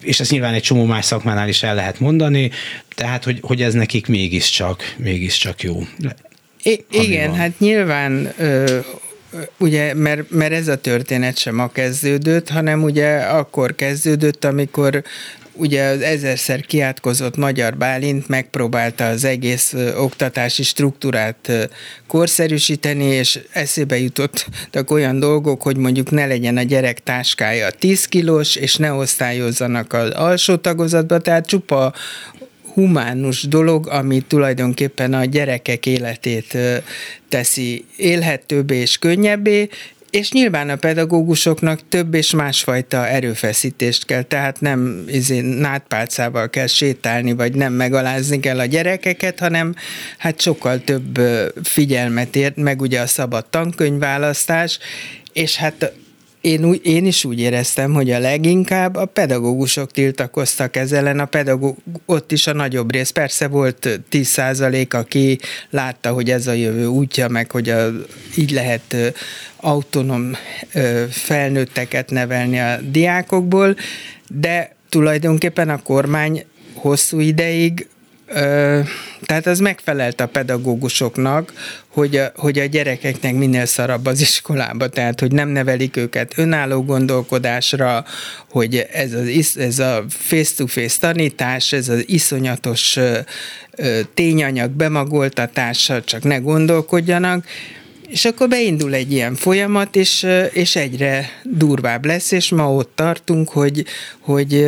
[0.03, 2.51] És ezt nyilván egy csomó más szakmánál is el lehet mondani,
[2.95, 5.83] tehát, hogy, hogy ez nekik mégiscsak, mégiscsak jó.
[6.63, 7.39] I- igen, van.
[7.39, 8.79] hát nyilván ö,
[9.59, 15.03] ugye, mert, mert ez a történet sem ma kezdődött, hanem ugye akkor kezdődött, amikor
[15.61, 21.69] ugye az ezerszer kiátkozott Magyar Bálint megpróbálta az egész oktatási struktúrát
[22.07, 28.57] korszerűsíteni, és eszébe jutottak olyan dolgok, hogy mondjuk ne legyen a gyerek táskája 10 kilós,
[28.57, 31.95] és ne osztályozzanak az alsó tagozatba, tehát csupa
[32.75, 36.59] humánus dolog, ami tulajdonképpen a gyerekek életét
[37.29, 39.69] teszi élhetőbbé és könnyebbé,
[40.11, 47.33] és nyilván a pedagógusoknak több és másfajta erőfeszítést kell, tehát nem izé, nátpálcával kell sétálni,
[47.33, 49.75] vagy nem megalázni kell a gyerekeket, hanem
[50.19, 51.21] hát sokkal több
[51.63, 54.79] figyelmet ért, meg ugye a szabad tankönyvválasztás,
[55.33, 55.93] és hát
[56.41, 61.25] én, úgy, én is úgy éreztem, hogy a leginkább a pedagógusok tiltakoztak ezzel ellen, a
[61.25, 61.77] pedagóg,
[62.07, 63.11] ott is a nagyobb rész.
[63.11, 65.39] Persze volt 10% aki
[65.71, 67.91] látta, hogy ez a jövő útja, meg hogy a,
[68.37, 68.97] így lehet
[69.57, 70.33] autonóm
[71.11, 73.77] felnőtteket nevelni a diákokból,
[74.29, 77.89] de tulajdonképpen a kormány hosszú ideig
[79.23, 81.53] tehát az megfelelt a pedagógusoknak,
[81.89, 86.85] hogy a, hogy a gyerekeknek minél szarabb az iskolába, tehát hogy nem nevelik őket önálló
[86.85, 88.05] gondolkodásra,
[88.51, 92.99] hogy ez, az, ez a face-to-face tanítás, ez az iszonyatos
[94.15, 97.45] tényanyag bemagoltatása, csak ne gondolkodjanak,
[98.11, 103.49] és akkor beindul egy ilyen folyamat, és, és egyre durvább lesz, és ma ott tartunk,
[103.49, 103.85] hogy,
[104.21, 104.67] hogy,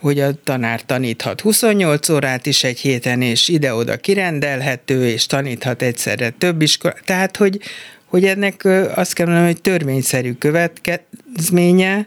[0.00, 6.30] hogy a tanár taníthat 28 órát is egy héten, és ide-oda kirendelhető, és taníthat egyszerre
[6.30, 6.94] több iskola.
[7.04, 7.60] Tehát, hogy,
[8.04, 12.06] hogy ennek azt kell mondanom, hogy törvényszerű következménye,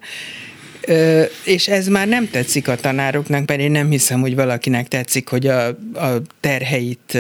[1.43, 5.47] és ez már nem tetszik a tanároknak, mert én nem hiszem, hogy valakinek tetszik, hogy
[5.47, 7.17] a, a terheit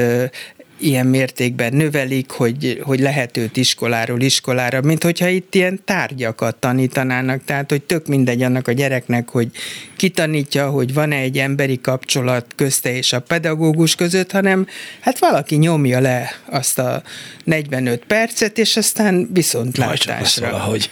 [0.79, 7.43] ilyen mértékben növelik, hogy, hogy lehet őt iskoláról iskolára, mint hogyha itt ilyen tárgyakat tanítanának,
[7.45, 9.51] tehát hogy tök mindegy annak a gyereknek, hogy
[9.95, 14.67] kitanítja, hogy van-e egy emberi kapcsolat közte és a pedagógus között, hanem
[14.99, 17.03] hát valaki nyomja le azt a
[17.43, 20.41] 45 percet, és aztán viszontlátásra.
[20.41, 20.89] Majd valahogy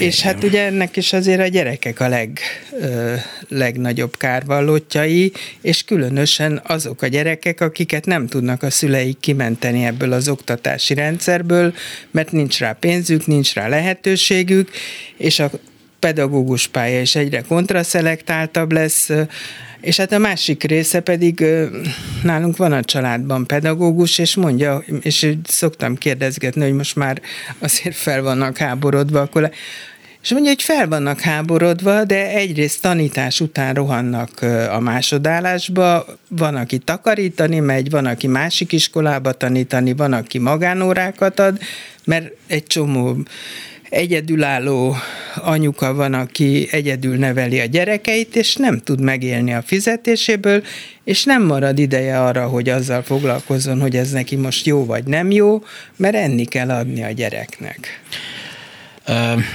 [0.00, 2.38] és hát ugye ennek is azért a gyerekek a leg,
[2.80, 3.14] ö,
[3.48, 10.28] legnagyobb kárvallottjai, és különösen azok a gyerekek, akiket nem tudnak a szüleik kimenteni ebből az
[10.28, 11.74] oktatási rendszerből,
[12.10, 14.70] mert nincs rá pénzük, nincs rá lehetőségük,
[15.16, 15.50] és a
[16.00, 19.10] pedagógus pálya is egyre kontraszelektáltabb lesz,
[19.80, 21.44] és hát a másik része pedig
[22.22, 27.20] nálunk van a családban pedagógus, és mondja, és szoktam kérdezgetni, hogy most már
[27.58, 29.50] azért fel vannak háborodva, akkor
[30.22, 36.78] és mondja, hogy fel vannak háborodva, de egyrészt tanítás után rohannak a másodállásba, van, aki
[36.78, 41.58] takarítani megy, van, aki másik iskolába tanítani, van, aki magánórákat ad,
[42.04, 43.16] mert egy csomó
[43.90, 44.96] egyedülálló
[45.34, 50.62] anyuka van, aki egyedül neveli a gyerekeit, és nem tud megélni a fizetéséből,
[51.04, 55.30] és nem marad ideje arra, hogy azzal foglalkozzon, hogy ez neki most jó vagy nem
[55.30, 55.62] jó,
[55.96, 58.00] mert enni kell adni a gyereknek.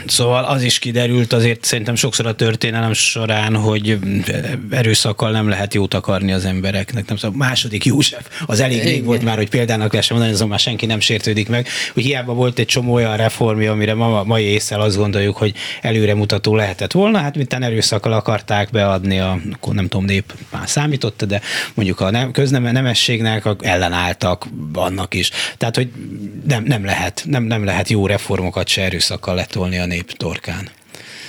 [0.08, 4.00] Szóval az is kiderült azért szerintem sokszor a történelem során, hogy
[4.70, 7.08] erőszakkal nem lehet jót akarni az embereknek.
[7.08, 10.60] Nem szóval második József, az elég rég volt már, hogy példának lehessen mondani, azon már
[10.60, 14.78] senki nem sértődik meg, hogy hiába volt egy csomó olyan reformja, amire ma, mai észre
[14.78, 20.06] azt gondoljuk, hogy előremutató lehetett volna, hát mintán erőszakkal akarták beadni a, akkor nem tudom,
[20.06, 21.42] nép már számította, de
[21.74, 25.30] mondjuk a nem, köznemességnek ellenálltak annak is.
[25.58, 25.90] Tehát, hogy
[26.48, 30.70] nem, nem lehet, nem, nem lehet jó reformokat se erőszakkal letolni a nép torkán.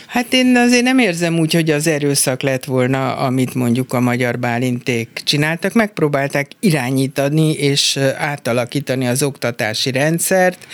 [0.07, 4.39] Hát én azért nem érzem úgy, hogy az erőszak lett volna, amit mondjuk a magyar
[4.39, 5.73] bálinték csináltak.
[5.73, 10.67] Megpróbálták irányítani és átalakítani az oktatási rendszert,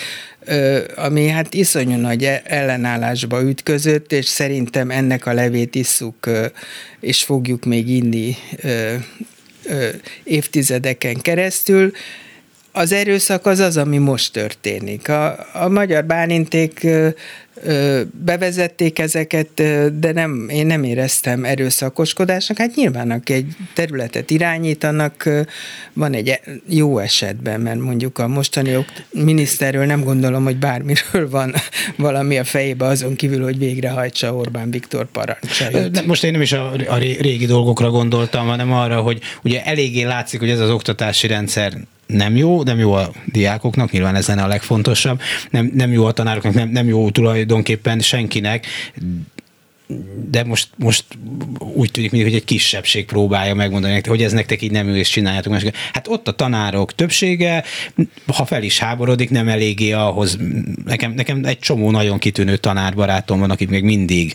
[0.97, 6.31] ami hát iszonyú nagy e- ellenállásba ütközött, és szerintem ennek a levét isszuk,
[7.01, 8.37] és fogjuk még inni
[10.25, 11.93] évtizedeken keresztül
[12.73, 15.09] az erőszak az az, ami most történik.
[15.09, 16.87] A, a magyar báninték
[18.25, 19.49] bevezették ezeket,
[19.99, 22.59] de nem, én nem éreztem erőszakoskodásnak.
[22.59, 25.29] Hát nyilván, aki egy területet irányítanak,
[25.93, 31.55] van egy jó esetben, mert mondjuk a mostani miniszterről nem gondolom, hogy bármiről van
[31.97, 36.07] valami a fejébe azon kívül, hogy végrehajtsa Orbán Viktor parancsait.
[36.07, 40.41] Most én nem is a, a régi dolgokra gondoltam, hanem arra, hogy ugye eléggé látszik,
[40.41, 41.73] hogy ez az oktatási rendszer
[42.13, 45.21] nem jó, nem jó a diákoknak, nyilván ez lenne a legfontosabb,
[45.51, 48.67] nem, nem jó a tanároknak, nem, nem jó tulajdonképpen senkinek,
[50.31, 51.05] de most, most
[51.59, 55.09] úgy tűnik, hogy egy kisebbség próbálja megmondani nektek, hogy ez nektek így nem ül, és
[55.09, 55.77] csináljátok másik.
[55.93, 57.65] Hát ott a tanárok többsége,
[58.27, 60.39] ha fel is háborodik, nem eléggé ahhoz.
[60.85, 64.35] Nekem, nekem egy csomó nagyon kitűnő tanárbarátom van, akik még mindig,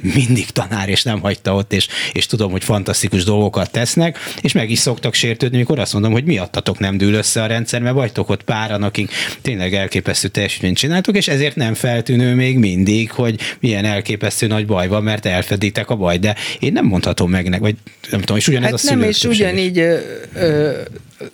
[0.00, 4.70] mindig tanár, és nem hagyta ott, és, és tudom, hogy fantasztikus dolgokat tesznek, és meg
[4.70, 8.28] is szoktak sértődni, mikor azt mondom, hogy miattatok nem dől össze a rendszer, mert vagytok
[8.28, 9.10] ott páran, akik
[9.42, 14.88] tényleg elképesztő teljesítményt csináltok, és ezért nem feltűnő még mindig, hogy milyen elképesztő nagy baj
[14.88, 17.76] van, mert elfeditek a baj, de én nem mondhatom meg, vagy
[18.10, 19.98] nem tudom, és ugyanez hát a nem, és ugyanígy ö,
[20.34, 20.70] ö,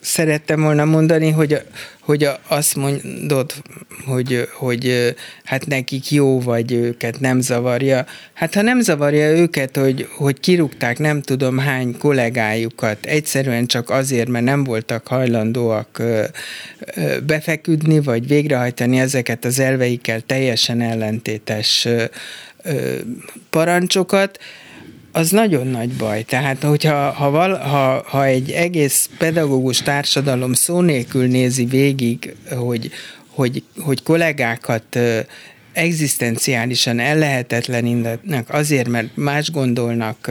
[0.00, 1.62] szerettem volna mondani, hogy,
[2.00, 3.52] hogy azt mondod,
[4.06, 8.06] hogy, hogy hát nekik jó, vagy őket nem zavarja.
[8.32, 14.28] Hát ha nem zavarja őket, hogy, hogy kirúgták nem tudom hány kollégájukat, egyszerűen csak azért,
[14.28, 16.02] mert nem voltak hajlandóak
[17.26, 21.88] befeküdni, vagy végrehajtani ezeket az elveikkel teljesen ellentétes
[23.50, 24.38] parancsokat,
[25.12, 26.22] az nagyon nagy baj.
[26.22, 32.90] Tehát, hogyha ha, val, ha, ha egy egész pedagógus társadalom szó nélkül nézi végig, hogy,
[33.28, 34.98] hogy, hogy kollégákat
[35.72, 40.30] egzisztenciálisan ellehetetlenítenek azért, mert más gondolnak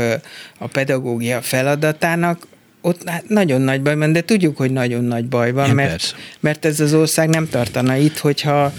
[0.57, 2.47] a pedagógia feladatának,
[2.81, 6.65] ott hát nagyon nagy baj van, de tudjuk, hogy nagyon nagy baj van, mert, mert
[6.65, 8.73] ez az ország nem tartana itt, hogyha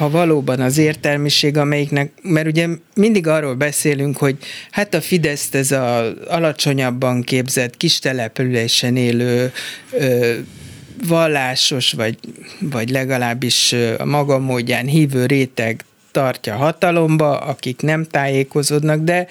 [0.00, 4.36] ha valóban az értelmiség, amelyiknek, mert ugye mindig arról beszélünk, hogy
[4.70, 9.52] hát a Fidesz ez a alacsonyabban képzett, kis településen élő
[9.92, 10.34] ö,
[11.06, 12.18] vallásos, vagy,
[12.60, 19.26] vagy legalábbis a maga módján hívő réteg tartja hatalomba, akik nem tájékozódnak, de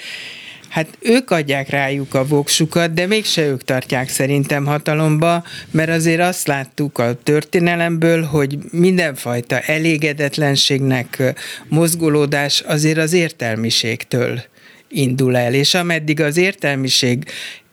[0.70, 6.48] Hát ők adják rájuk a voksukat, de mégse ők tartják szerintem hatalomba, mert azért azt
[6.48, 11.34] láttuk a történelemből, hogy mindenfajta elégedetlenségnek
[11.68, 14.42] mozgolódás azért az értelmiségtől
[14.90, 17.24] indul el, és ameddig az értelmiség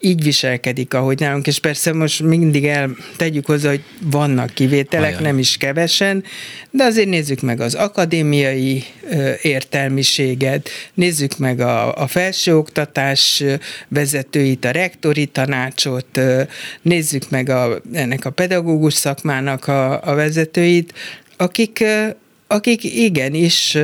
[0.07, 5.23] így viselkedik, ahogy nálunk, és persze most mindig el tegyük hozzá, hogy vannak kivételek, Ajaj.
[5.23, 6.25] nem is kevesen,
[6.71, 13.45] de azért nézzük meg az akadémiai ö, értelmiséget, nézzük meg a, a felsőoktatás
[13.89, 16.43] vezetőit, a rektori tanácsot, ö,
[16.83, 20.93] nézzük meg a, ennek a pedagógus szakmának a, a vezetőit,
[21.37, 21.85] akik
[22.47, 23.79] akik igenis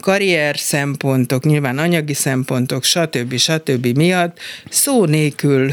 [0.00, 3.36] karrier szempontok, nyilván anyagi szempontok, stb.
[3.36, 3.86] stb.
[3.86, 4.38] miatt
[4.70, 5.72] szó nélkül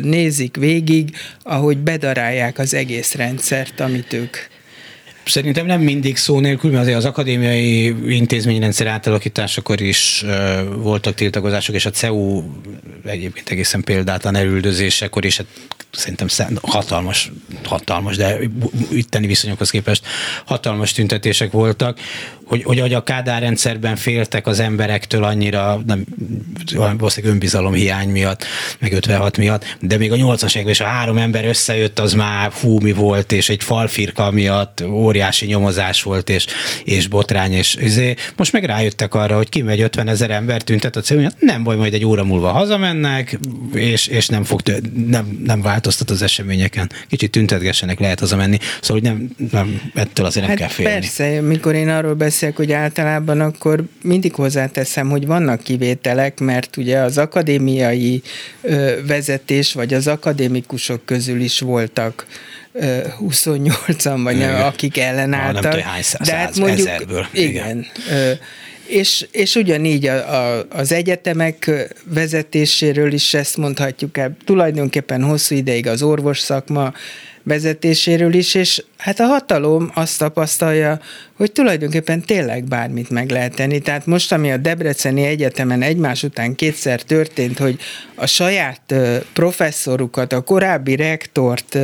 [0.00, 4.36] nézik végig, ahogy bedarálják az egész rendszert, amit ők
[5.28, 11.74] Szerintem nem mindig szó nélkül, mert azért az akadémiai intézményrendszer átalakításakor is uh, voltak tiltakozások,
[11.74, 12.42] és a CEU
[13.04, 15.46] egyébként egészen példátlan elüldözésekor is hát
[15.96, 16.28] szerintem
[16.62, 17.32] hatalmas,
[17.64, 18.38] hatalmas, de
[18.90, 20.06] itteni viszonyokhoz képest
[20.44, 21.98] hatalmas tüntetések voltak,
[22.46, 26.04] hogy, hogy, hogy a Kádár rendszerben féltek az emberektől annyira, nem,
[26.74, 28.44] valószínűleg önbizalom hiány miatt,
[28.78, 32.52] meg 56 miatt, de még a 80-as években is a három ember összejött, az már
[32.52, 36.46] hú, mi volt, és egy falfirka miatt óriási nyomozás volt, és,
[36.84, 38.14] és botrány, és izé.
[38.36, 41.94] most meg rájöttek arra, hogy kimegy 50 ezer ember tüntet a cél, nem baj, majd
[41.94, 43.38] egy óra múlva hazamennek,
[43.74, 44.60] és, és nem, fog,
[45.06, 46.90] nem, nem változtat az eseményeken.
[47.08, 50.92] Kicsit tüntetgessenek, lehet hazamenni, szóval hogy nem, nem ettől azért nem hát kell félni.
[50.92, 56.76] Persze, mikor én arról beszélek, beszélek, hogy általában akkor mindig hozzáteszem, hogy vannak kivételek, mert
[56.76, 58.22] ugye az akadémiai
[59.06, 62.26] vezetés, vagy az akadémikusok közül is voltak
[63.20, 65.62] 28-an, vagy nem, akik ellenálltak.
[65.62, 67.26] Nem tudom, hány száz, de hát mondjuk, ezerből.
[67.32, 67.50] Igen.
[67.50, 67.86] igen
[68.86, 71.70] és, és ugyanígy a, a, az egyetemek
[72.04, 74.36] vezetéséről is ezt mondhatjuk el.
[74.44, 76.92] Tulajdonképpen hosszú ideig az orvos szakma
[77.46, 81.00] vezetéséről is, és hát a hatalom azt tapasztalja,
[81.36, 83.78] hogy tulajdonképpen tényleg bármit meg lehet tenni.
[83.78, 87.78] Tehát most, ami a Debreceni Egyetemen egymás után kétszer történt, hogy
[88.14, 88.94] a saját
[89.32, 91.78] professzorukat, a korábbi rektort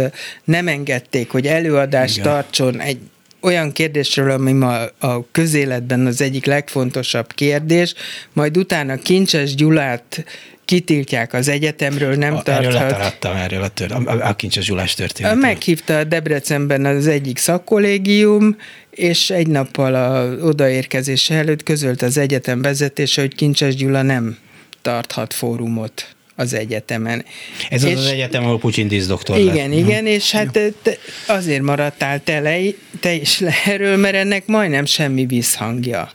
[0.44, 2.33] nem engedték, hogy előadást Igen.
[2.33, 2.98] tartson egy
[3.42, 7.94] olyan kérdésről, ami ma a közéletben az egyik legfontosabb kérdés,
[8.33, 10.24] majd utána Kincses Gyulát
[10.64, 12.64] kitiltják az egyetemről, nem a, tarthat.
[12.64, 15.34] Erről letaradtam, erről a, tör, a, a Kincses Gyulás történet.
[15.34, 18.57] Meghívta a Debrecenben az egyik szakkollégium,
[18.90, 24.38] és egy nappal a odaérkezése előtt közölt az egyetem vezetése, hogy Kincses Gyula nem
[24.82, 27.24] tarthat fórumot az egyetemen.
[27.70, 29.78] Ez és, az az egyetem, ahol Pucsin díszdoktor Igen, lett.
[29.78, 30.51] igen, és hát
[30.83, 32.59] te, azért maradtál te, le,
[33.01, 36.11] te is le erről, mert ennek majdnem semmi visszhangja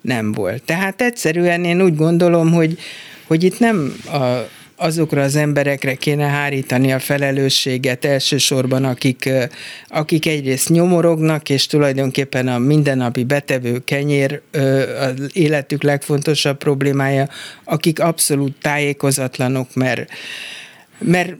[0.00, 0.62] nem volt.
[0.62, 2.78] Tehát egyszerűen én úgy gondolom, hogy,
[3.26, 4.48] hogy itt nem a,
[4.82, 9.30] azokra az emberekre kéne hárítani a felelősséget elsősorban, akik,
[9.88, 14.40] akik egyrészt nyomorognak, és tulajdonképpen a mindennapi betevő kenyér
[15.00, 17.28] az életük legfontosabb problémája,
[17.64, 20.10] akik abszolút tájékozatlanok, mert
[21.02, 21.34] mert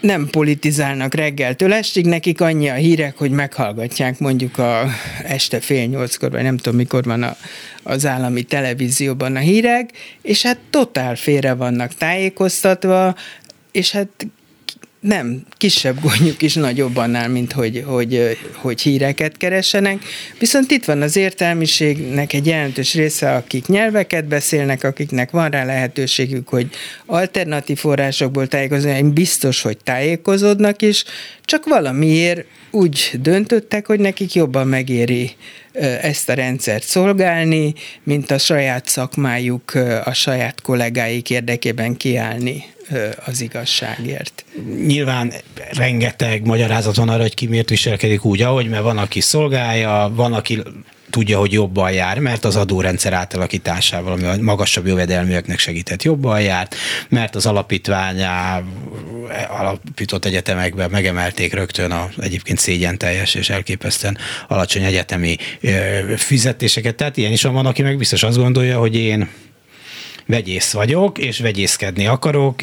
[0.00, 4.88] nem politizálnak reggeltől estig, nekik annyi a hírek, hogy meghallgatják mondjuk a
[5.24, 7.36] este fél nyolckor, vagy nem tudom mikor van a,
[7.82, 9.90] az állami televízióban a hírek,
[10.22, 13.14] és hát totál félre vannak tájékoztatva,
[13.72, 14.26] és hát
[15.02, 20.02] nem, kisebb gondjuk is nagyobb annál, mint hogy, hogy, hogy híreket keresenek.
[20.38, 26.48] Viszont itt van az értelmiségnek egy jelentős része, akik nyelveket beszélnek, akiknek van rá lehetőségük,
[26.48, 26.68] hogy
[27.06, 31.04] alternatív forrásokból tájékozni, biztos, hogy tájékozódnak is,
[31.44, 35.30] csak valamiért úgy döntöttek, hogy nekik jobban megéri
[36.02, 39.74] ezt a rendszert szolgálni, mint a saját szakmájuk,
[40.04, 42.64] a saját kollégáik érdekében kiállni
[43.24, 44.44] az igazságért.
[44.86, 45.32] Nyilván
[45.72, 50.32] rengeteg magyarázat van arra, hogy ki miért viselkedik úgy, ahogy, mert van, aki szolgálja, van,
[50.32, 50.62] aki
[51.12, 56.74] tudja, hogy jobban jár, mert az adórendszer átalakításával, ami a magasabb jövedelműeknek segített, jobban járt,
[57.08, 58.62] mert az alapítványá
[59.48, 64.18] alapított egyetemekben megemelték rögtön a egyébként szégyen teljes és elképesztően
[64.48, 65.36] alacsony egyetemi
[66.16, 66.94] fizetéseket.
[66.94, 69.28] Tehát ilyen is van, aki meg biztos azt gondolja, hogy én
[70.26, 72.62] vegyész vagyok, és vegyészkedni akarok,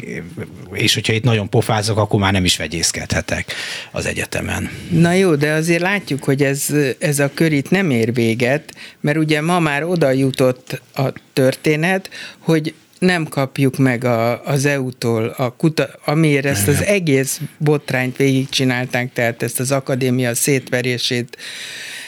[0.72, 3.54] és hogyha itt nagyon pofázok, akkor már nem is vegyészkedhetek
[3.90, 4.70] az egyetemen.
[4.90, 6.66] Na jó, de azért látjuk, hogy ez,
[6.98, 12.10] ez a kör itt nem ér véget, mert ugye ma már oda jutott a történet,
[12.38, 19.12] hogy nem kapjuk meg a, az EU-tól, a kuta, amiért ezt az egész botrányt végigcsinálták,
[19.12, 21.36] tehát ezt az akadémia szétverését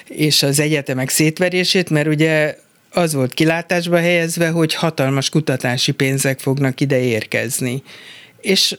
[0.04, 2.56] és az egyetemek szétverését, mert ugye
[2.92, 7.82] az volt kilátásba helyezve, hogy hatalmas kutatási pénzek fognak ide érkezni.
[8.40, 8.76] És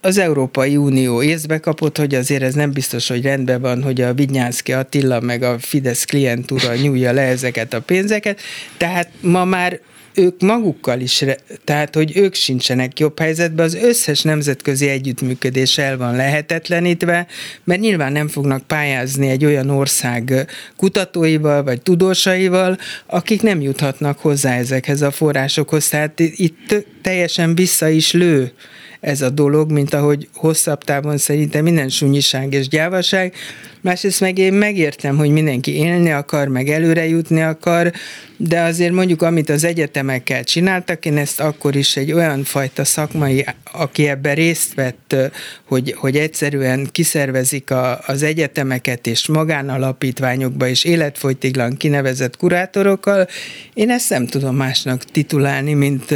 [0.00, 4.14] az Európai Unió észbe kapott, hogy azért ez nem biztos, hogy rendben van, hogy a
[4.14, 8.40] Vignyánszki Attila meg a Fidesz klientúra nyújja le ezeket a pénzeket,
[8.76, 9.80] tehát ma már
[10.14, 11.24] ők magukkal is,
[11.64, 17.26] tehát hogy ők sincsenek jobb helyzetben, az összes nemzetközi együttműködés el van lehetetlenítve,
[17.64, 20.46] mert nyilván nem fognak pályázni egy olyan ország
[20.76, 25.88] kutatóival vagy tudósaival, akik nem juthatnak hozzá ezekhez a forrásokhoz.
[25.88, 28.52] Tehát itt teljesen vissza is lő
[29.00, 33.34] ez a dolog, mint ahogy hosszabb távon szerintem minden sunyiság és gyávaság.
[33.82, 37.92] Másrészt meg én megértem, hogy mindenki élni akar, meg előre jutni akar,
[38.36, 43.46] de azért mondjuk, amit az egyetemekkel csináltak, én ezt akkor is egy olyan fajta szakmai,
[43.72, 45.16] aki ebben részt vett,
[45.64, 53.28] hogy, hogy egyszerűen kiszervezik a, az egyetemeket és magánalapítványokba és életfolytiglan kinevezett kurátorokkal,
[53.74, 56.14] én ezt nem tudom másnak titulálni, mint,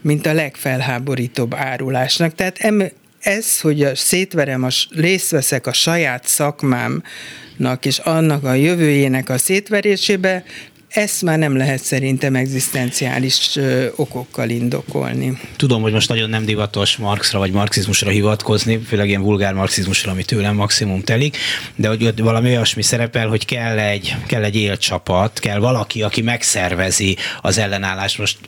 [0.00, 2.34] mint a legfelháborítóbb árulásnak.
[2.34, 2.90] Tehát em,
[3.26, 9.38] ez, hogy a szétverem, a, részt veszek a saját szakmámnak és annak a jövőjének a
[9.38, 10.44] szétverésébe,
[10.88, 13.58] ezt már nem lehet szerintem egzisztenciális
[13.96, 15.38] okokkal indokolni.
[15.56, 20.24] Tudom, hogy most nagyon nem divatos Marxra vagy marxizmusra hivatkozni, főleg ilyen vulgár marxizmusra, ami
[20.24, 21.36] tőlem maximum telik,
[21.74, 27.16] de hogy valami olyasmi szerepel, hogy kell egy, kell egy élcsapat, kell valaki, aki megszervezi
[27.42, 28.18] az ellenállást.
[28.18, 28.38] Most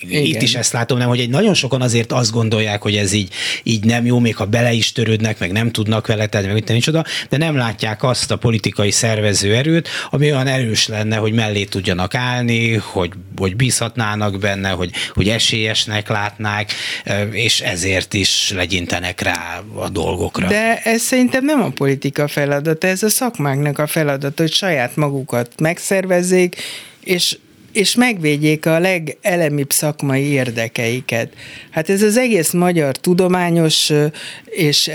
[0.00, 0.24] igen.
[0.24, 3.32] itt is ezt látom, nem, hogy egy nagyon sokan azért azt gondolják, hogy ez így,
[3.62, 6.86] így nem jó, még ha bele is törődnek, meg nem tudnak vele tenni, meg nincs
[6.86, 11.64] oda, de nem látják azt a politikai szervező erőt, ami olyan erős lenne, hogy mellé
[11.64, 16.72] tudjanak állni, hogy, hogy bízhatnának benne, hogy, hogy esélyesnek látnák,
[17.30, 20.48] és ezért is legyintenek rá a dolgokra.
[20.48, 25.60] De ez szerintem nem a politika feladata, ez a szakmáknak a feladata, hogy saját magukat
[25.60, 26.56] megszervezzék,
[27.04, 27.36] és
[27.72, 31.32] és megvédjék a legelemibb szakmai érdekeiket.
[31.70, 33.92] Hát ez az egész magyar tudományos
[34.44, 34.90] és,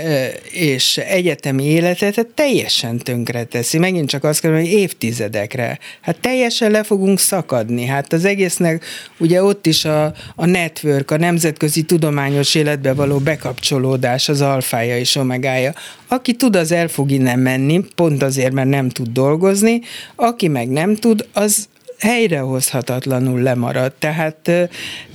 [0.50, 3.78] és egyetemi életet hát teljesen tönkre teszi.
[3.78, 5.78] Megint csak azt kell, hogy évtizedekre.
[6.00, 7.84] Hát teljesen le fogunk szakadni.
[7.84, 8.84] Hát az egésznek
[9.18, 10.04] ugye ott is a,
[10.34, 15.72] a network, a nemzetközi tudományos életbe való bekapcsolódás az alfája és omegája.
[16.08, 19.80] Aki tud, az el fog innen menni, pont azért, mert nem tud dolgozni,
[20.14, 21.68] aki meg nem tud, az
[22.04, 23.92] helyrehozhatatlanul lemarad.
[23.92, 24.50] Tehát,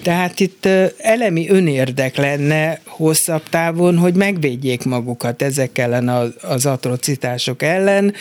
[0.03, 0.67] tehát itt
[0.97, 8.13] elemi önérdek lenne hosszabb távon, hogy megvédjék magukat ezek ellen az, az atrocitások ellen,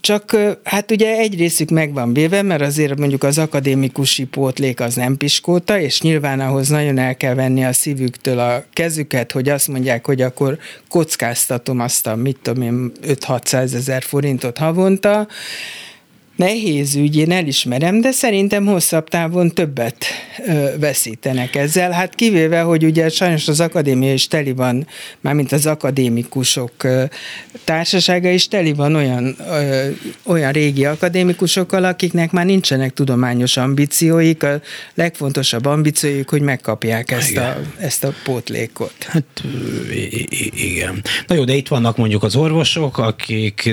[0.00, 4.94] csak hát ugye egy részük meg van véve, mert azért mondjuk az akadémikusi pótlék az
[4.94, 9.68] nem piskóta, és nyilván ahhoz nagyon el kell venni a szívüktől a kezüket, hogy azt
[9.68, 15.26] mondják, hogy akkor kockáztatom azt a, mit tudom én, 5-600 ezer forintot havonta,
[16.36, 20.04] nehéz ügy, én elismerem, de szerintem hosszabb távon többet
[20.46, 21.90] ö, veszítenek ezzel.
[21.90, 24.86] Hát kivéve, hogy ugye sajnos az akadémia is teli van,
[25.20, 27.04] mármint az akadémikusok ö,
[27.64, 29.88] társasága is teli van olyan, ö,
[30.22, 34.60] olyan régi akadémikusokkal, akiknek már nincsenek tudományos ambícióik, a
[34.94, 38.94] legfontosabb ambícióik, hogy megkapják ezt a, ezt a pótlékot.
[39.06, 39.42] Hát
[40.54, 41.02] igen.
[41.26, 43.70] Na jó, de itt vannak mondjuk az orvosok, akik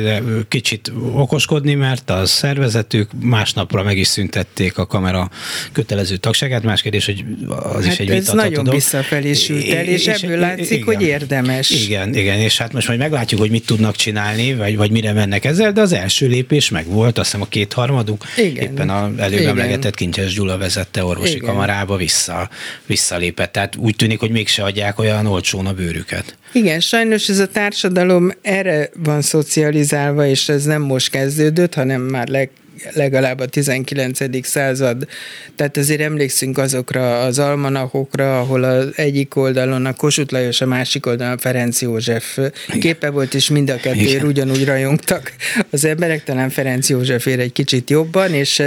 [0.47, 5.29] kicsit okoskodni, mert az szervezetük, másnapra meg is szüntették a kamera
[5.71, 6.63] kötelező tagságát.
[6.63, 8.73] Más kérdés, hogy az hát is egy ez nagyon dolog.
[8.73, 11.69] visszafelé sült el, és, és ebből látszik, igen, hogy érdemes.
[11.69, 15.45] Igen, igen, és hát most majd meglátjuk, hogy mit tudnak csinálni, vagy, vagy mire mennek
[15.45, 19.45] ezzel, de az első lépés meg volt, azt hiszem a kétharmaduk, igen, éppen a előbb
[19.45, 21.49] emlegetett Kincses Gyula vezette orvosi igen.
[21.49, 22.49] kamarába vissza,
[22.85, 23.51] visszalépett.
[23.51, 26.35] Tehát úgy tűnik, hogy mégse adják olyan olcsón a bőrüket.
[26.53, 32.27] Igen, sajnos ez a társadalom erre van szocializálva, és ez nem most kezdődött, hanem már
[32.27, 32.49] leg,
[32.93, 34.45] legalább a 19.
[34.47, 35.07] század.
[35.55, 41.05] Tehát azért emlékszünk azokra az almanakokra, ahol az egyik oldalon a Kossuth Lajos, a másik
[41.05, 42.37] oldalon a Ferenc József
[42.79, 45.33] képe volt, és mind a kettőért ugyanúgy rajongtak
[45.69, 48.63] az emberek, talán Ferenc Józsefért egy kicsit jobban, és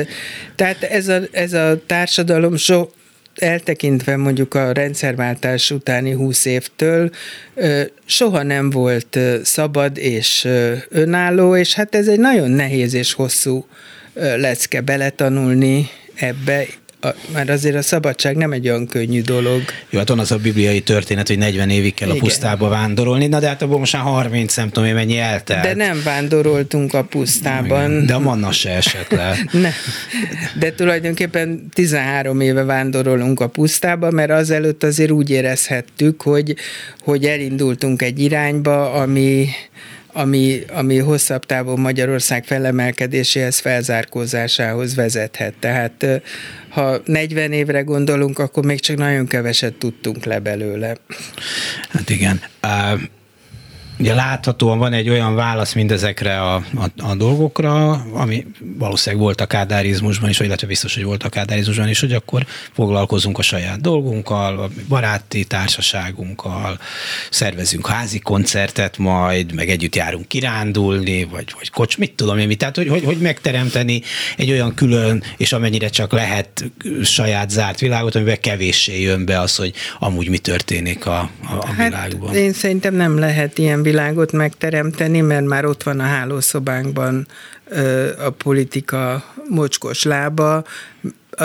[0.55, 2.87] tehát ez a, ez a társadalom so,
[3.35, 7.11] eltekintve mondjuk a rendszerváltás utáni húsz évtől
[8.05, 10.49] soha nem volt szabad és
[10.89, 13.67] önálló, és hát ez egy nagyon nehéz és hosszú
[14.15, 16.67] lecke beletanulni ebbe,
[17.05, 19.63] a, már azért a szabadság nem egy olyan könnyű dolog.
[19.91, 22.21] Jó, hát van az a bibliai történet, hogy 40 évig kell Igen.
[22.21, 25.63] a pusztába vándorolni, na de hát abból most már 30, nem tudom én mennyi eltelt.
[25.63, 27.91] De nem vándoroltunk a pusztában.
[27.91, 29.37] Igen, de a manna se esett le.
[29.53, 29.73] nem.
[30.59, 36.57] De tulajdonképpen 13 éve vándorolunk a pusztába, mert azelőtt azért úgy érezhettük, hogy,
[37.01, 39.49] hogy elindultunk egy irányba, ami
[40.17, 45.55] ami, ami hosszabb távon Magyarország felemelkedéséhez, felzárkózásához vezethet.
[45.61, 46.07] Tehát
[46.69, 50.97] ha 40 évre gondolunk, akkor még csak nagyon keveset tudtunk le belőle.
[51.89, 52.41] Hát igen.
[52.63, 53.01] Uh
[54.05, 58.47] Ugye láthatóan van egy olyan válasz mindezekre a, a, a dolgokra, ami
[58.79, 62.47] valószínűleg volt a kádárizmusban is, vagy illetve biztos, hogy volt a kádárizmusban is, hogy akkor
[62.73, 66.79] foglalkozunk a saját dolgunkkal, a baráti társaságunkkal,
[67.31, 72.59] szervezünk házi koncertet majd, meg együtt járunk kirándulni, vagy, vagy kocs, mit tudom én, mit,
[72.59, 74.03] tehát hogy, hogy, hogy megteremteni
[74.37, 76.65] egy olyan külön, és amennyire csak lehet
[77.03, 81.67] saját zárt világot, amiben kevéssé jön be az, hogy amúgy mi történik a, a, a
[81.67, 82.35] hát világban.
[82.35, 87.27] Én szerintem nem lehet ilyen világot megteremteni, mert már ott van a hálószobánkban
[88.19, 90.65] a politika mocskos lába,
[91.31, 91.45] a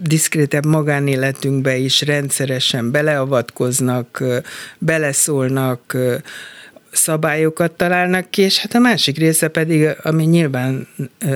[0.00, 4.22] legdiszkrétebb magánéletünkbe is rendszeresen beleavatkoznak,
[4.78, 5.96] beleszólnak,
[6.90, 10.88] szabályokat találnak ki, és hát a másik része pedig, ami nyilván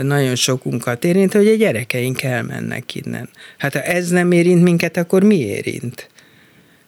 [0.02, 3.28] nagyon sokunkat érint, hogy a gyerekeink elmennek innen.
[3.58, 6.10] Hát ha ez nem érint minket, akkor mi érint?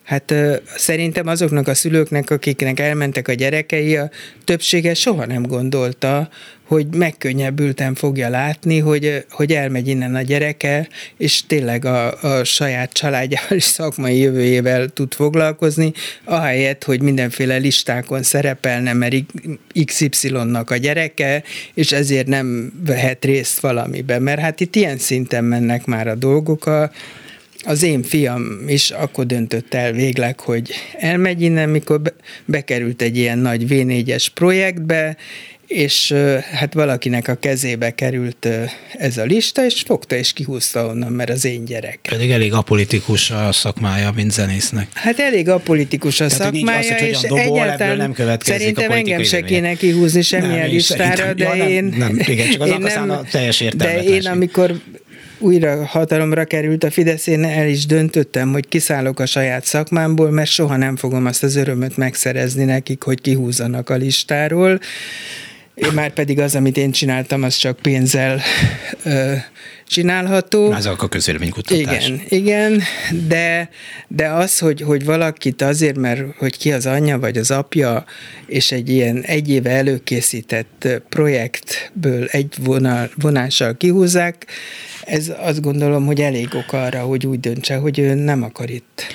[0.05, 0.35] Hát
[0.77, 4.11] szerintem azoknak a szülőknek, akiknek elmentek a gyerekei, a
[4.45, 6.29] többsége soha nem gondolta,
[6.67, 12.93] hogy megkönnyebbülten fogja látni, hogy, hogy elmegy innen a gyereke, és tényleg a, a saját
[12.93, 15.93] családjával és szakmai jövőjével tud foglalkozni,
[16.25, 19.15] ahelyett, hogy mindenféle listákon szerepelne, mert
[19.85, 21.43] XY-nak a gyereke,
[21.75, 24.23] és ezért nem vehet részt valamiben.
[24.23, 26.91] Mert hát itt ilyen szinten mennek már a dolgok a,
[27.65, 32.01] az én fiam is akkor döntött el végleg, hogy elmegy innen, mikor
[32.45, 35.17] bekerült egy ilyen nagy V4-es projektbe,
[35.67, 36.15] és
[36.53, 38.49] hát valakinek a kezébe került
[38.93, 41.99] ez a lista, és fogta és kihúzta onnan, mert az én gyerek.
[42.09, 44.89] Pedig elég apolitikus a szakmája, mint zenésznek.
[44.95, 49.41] Hát elég apolitikus a Tehát, szakmája, az, és dobol, egyáltalán nem szerintem a engem se
[49.41, 51.95] kéne kihúzni semmilyen nem, listára, de én...
[51.99, 54.81] Nem, igen, csak az én nem, a teljes De én amikor
[55.45, 60.51] újra hatalomra került a Fidesz, én el is döntöttem, hogy kiszállok a saját szakmámból, mert
[60.51, 64.81] soha nem fogom azt az örömöt megszerezni nekik, hogy kihúzzanak a listáról.
[65.75, 68.41] Én már pedig az, amit én csináltam, az csak pénzzel
[69.05, 69.33] ö,
[69.87, 70.71] csinálható.
[70.71, 72.07] Azok a közvéleménykutatás.
[72.07, 72.83] Igen, igen,
[73.29, 73.69] de,
[74.09, 78.05] de az, hogy, hogy valakit azért, mert hogy ki az anyja vagy az apja,
[78.47, 84.47] és egy ilyen egy éve előkészített projektből egy vonal, vonással kihúzzák,
[85.07, 89.07] ez azt gondolom, hogy elég ok arra, hogy úgy döntse, hogy ő nem akar itt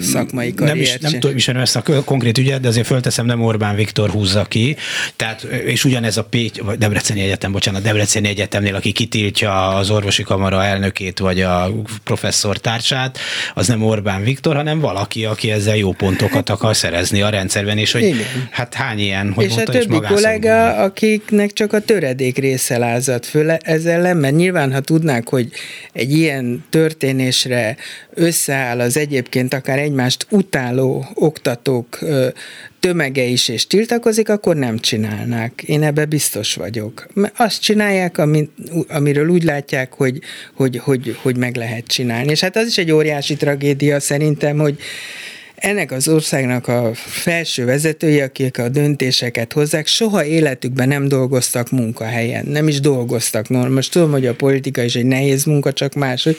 [0.00, 0.76] szakmai karriert.
[0.76, 4.10] Nem, is, nem tudom, ismerem ezt a konkrét ügyet, de azért fölteszem, nem Orbán Viktor
[4.10, 4.76] húzza ki.
[5.16, 10.22] Tehát, és ugyanez a Pécs, vagy Debreceni Egyetem, bocsánat, Debreceni Egyetemnél, aki kitiltja az orvosi
[10.22, 11.70] kamara elnökét, vagy a
[12.04, 13.18] professzor társát,
[13.54, 17.92] az nem Orbán Viktor, hanem valaki, aki ezzel jó pontokat akar szerezni a rendszerben, és
[17.92, 18.48] hogy Igen.
[18.50, 23.50] hát hány ilyen, hogy És a többi kollega, akiknek csak a töredék része lázadt föl
[23.50, 25.48] ezzel nem, mert nyilván, ha tudnák, hogy
[25.92, 27.76] egy ilyen történésre
[28.14, 31.98] összeáll az egyébként akár egymást utáló oktatók
[32.84, 35.62] tömege is és tiltakozik, akkor nem csinálnák.
[35.62, 37.06] Én ebbe biztos vagyok.
[37.36, 38.50] Azt csinálják, amit,
[38.88, 40.18] amiről úgy látják, hogy,
[40.54, 42.30] hogy, hogy, hogy meg lehet csinálni.
[42.30, 44.78] És hát az is egy óriási tragédia szerintem, hogy
[45.64, 52.44] ennek az országnak a felső vezetői, akik a döntéseket hozzák, soha életükben nem dolgoztak munkahelyen,
[52.46, 53.48] nem is dolgoztak.
[53.48, 56.36] No, most tudom, hogy a politika is egy nehéz munka, csak más, hogy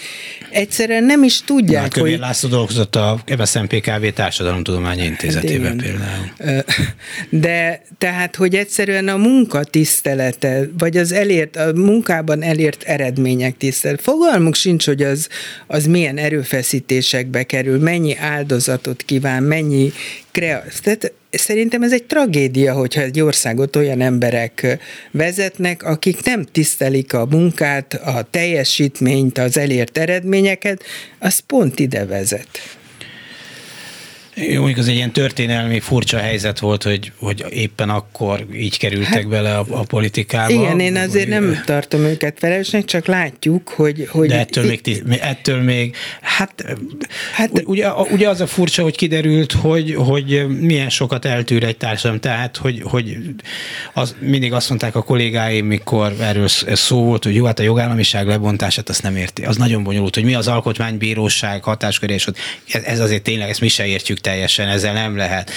[0.51, 2.19] egyszerűen nem is tudják, Na, hogy...
[2.19, 6.63] László dolgozott a SZMPKV Társadalomtudományi Intézetében hát például.
[7.29, 14.01] De tehát, hogy egyszerűen a munka tisztelete, vagy az elért, a munkában elért eredmények tisztelet.
[14.01, 15.29] Fogalmuk sincs, hogy az,
[15.67, 19.91] az milyen erőfeszítésekbe kerül, mennyi áldozatot kíván, mennyi
[20.31, 20.79] kreatív.
[20.79, 24.77] Tehát szerintem ez egy tragédia, hogyha egy országot olyan emberek
[25.11, 30.83] vezetnek, akik nem tisztelik a munkát, a teljesítményt, az elért eredményeket,
[31.19, 32.47] az pont ide vezet.
[34.35, 39.13] Jó, mondjuk az egy ilyen történelmi furcsa helyzet volt, hogy, hogy éppen akkor így kerültek
[39.13, 40.53] hát, bele a, a politikába.
[40.53, 44.07] Igen, én azért nem tartom őket felelősnek, csak látjuk, hogy...
[44.11, 46.65] hogy De ettől, itt, még, ettől még, hát,
[47.33, 52.19] hát ugye, ugye az a furcsa, hogy kiderült, hogy, hogy milyen sokat eltűr egy társadalom,
[52.19, 53.17] tehát, hogy, hogy
[53.93, 58.27] az, mindig azt mondták a kollégáim, mikor erről szó volt, hogy jó, hát a jogállamiság
[58.27, 59.43] lebontását azt nem érti.
[59.43, 62.27] Az nagyon bonyolult, hogy mi az alkotmánybíróság hatásköré, és
[62.65, 65.51] ez azért tényleg, ezt mi se értjük teljesen, ezzel nem lehet.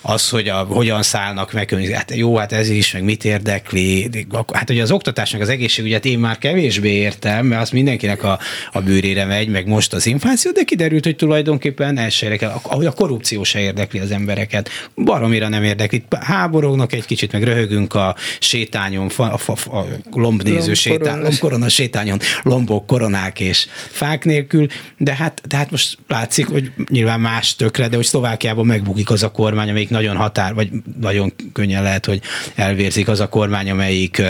[0.00, 4.10] Az, hogy a, hogyan szállnak meg, hát jó, hát ez is, meg mit érdekli.
[4.52, 8.38] Hát ugye az oktatásnak az egészségügyet én már kevésbé értem, mert az mindenkinek a,
[8.72, 12.86] a bőrére megy, meg most az infláció, de kiderült, hogy tulajdonképpen ez se érdekel, ahogy
[12.86, 14.68] a korrupció se érdekli az embereket.
[14.94, 16.04] Baromira nem érdekli.
[16.20, 22.86] Háborognak egy kicsit, meg röhögünk a sétányon, a, a, a lombnéző sétányon, lombkorona sétányon, lombok,
[22.86, 24.66] koronák és fák nélkül,
[24.96, 29.22] de hát, de hát most látszik, hogy nyilván más tökre, de hogy Szlovákiában megbukik az
[29.22, 32.20] a kormány, amelyik nagyon határ, vagy nagyon könnyen lehet, hogy
[32.54, 34.22] elvérzik az a kormány, amelyik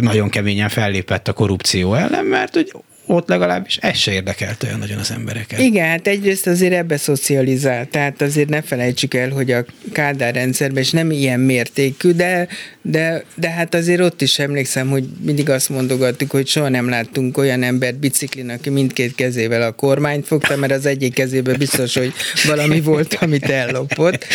[0.00, 2.72] nagyon keményen fellépett a korrupció ellen, mert hogy
[3.06, 5.58] ott legalábbis ez se érdekelt olyan nagyon az embereket.
[5.58, 10.82] Igen, hát egyrészt azért ebbe szocializál, tehát azért ne felejtsük el, hogy a Kádár rendszerben
[10.82, 12.48] is nem ilyen mértékű, de,
[12.82, 17.38] de, de hát azért ott is emlékszem, hogy mindig azt mondogattuk, hogy soha nem láttunk
[17.38, 22.12] olyan embert biciklin, aki mindkét kezével a kormányt fogta, mert az egyik kezében biztos, hogy
[22.46, 24.26] valami volt, amit ellopott.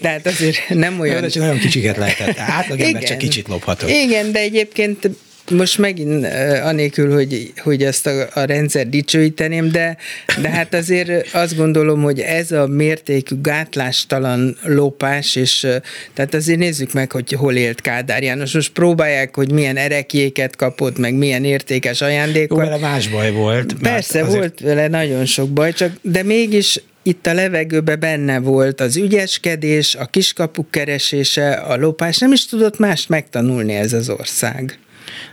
[0.00, 1.20] Tehát azért nem olyan...
[1.20, 2.38] De csak nagyon kicsiket lehetett.
[2.38, 3.90] Átlag ember csak kicsit lophatott.
[3.90, 5.08] Igen, de egyébként
[5.50, 6.26] most megint
[6.62, 9.96] anélkül, hogy, hogy ezt a, a rendszer dicsőíteném, de,
[10.40, 15.66] de hát azért azt gondolom, hogy ez a mértékű gátlástalan lopás, és
[16.14, 18.52] tehát azért nézzük meg, hogy hol élt Kádár János.
[18.52, 22.58] Most próbálják, hogy milyen erekjéket kapott, meg milyen értékes ajándékot.
[22.58, 23.74] Jó, vele más baj volt.
[23.74, 24.38] Persze, azért...
[24.38, 29.94] volt vele nagyon sok baj, csak de mégis itt a levegőbe benne volt az ügyeskedés,
[29.94, 34.78] a kiskapuk keresése, a lopás, nem is tudott mást megtanulni ez az ország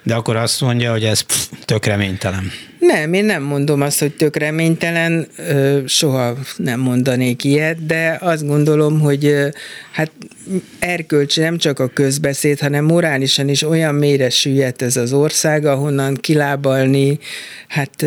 [0.03, 2.51] de akkor azt mondja, hogy ez pff, tök reménytelen.
[2.79, 5.27] Nem, én nem mondom azt, hogy tök reménytelen,
[5.85, 9.35] soha nem mondanék ilyet, de azt gondolom, hogy
[9.91, 10.11] hát
[10.79, 16.15] erkölcsi nem csak a közbeszéd, hanem morálisan is olyan mélyre süllyedt ez az ország, ahonnan
[16.15, 17.19] kilábalni,
[17.67, 18.05] hát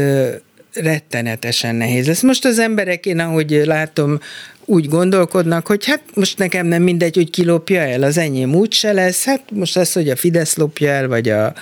[0.74, 2.08] rettenetesen nehéz.
[2.08, 4.18] Ezt most az emberek, én ahogy látom,
[4.64, 8.72] úgy gondolkodnak, hogy hát most nekem nem mindegy, hogy ki lopja el, az enyém úgy
[8.72, 11.54] se lesz, hát most az, hogy a Fidesz lopja el, vagy a,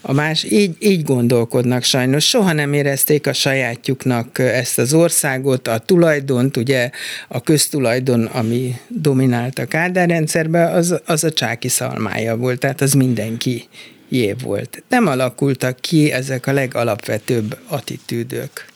[0.00, 2.28] a más, így, így gondolkodnak sajnos.
[2.28, 6.90] Soha nem érezték a sajátjuknak ezt az országot, a tulajdont, ugye
[7.28, 12.92] a köztulajdon, ami dominált a Kádár rendszerben, az, az a csáki szalmája volt, tehát az
[12.92, 13.68] mindenki
[14.08, 14.82] jé volt.
[14.88, 18.66] Nem alakultak ki ezek a legalapvetőbb attitűdök.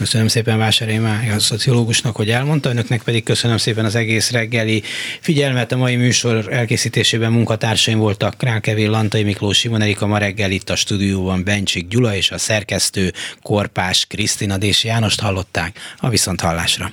[0.00, 4.82] Köszönöm szépen Vásári Mária, szociológusnak, hogy elmondta, önöknek pedig köszönöm szépen az egész reggeli
[5.20, 5.72] figyelmet.
[5.72, 10.76] A mai műsor elkészítésében munkatársaim voltak Krákevél, Lantai Miklós, Simon Erika, ma reggel itt a
[10.76, 16.92] stúdióban Bencsik Gyula és a szerkesztő Korpás Krisztina Dési Jánost hallották a Viszonthallásra.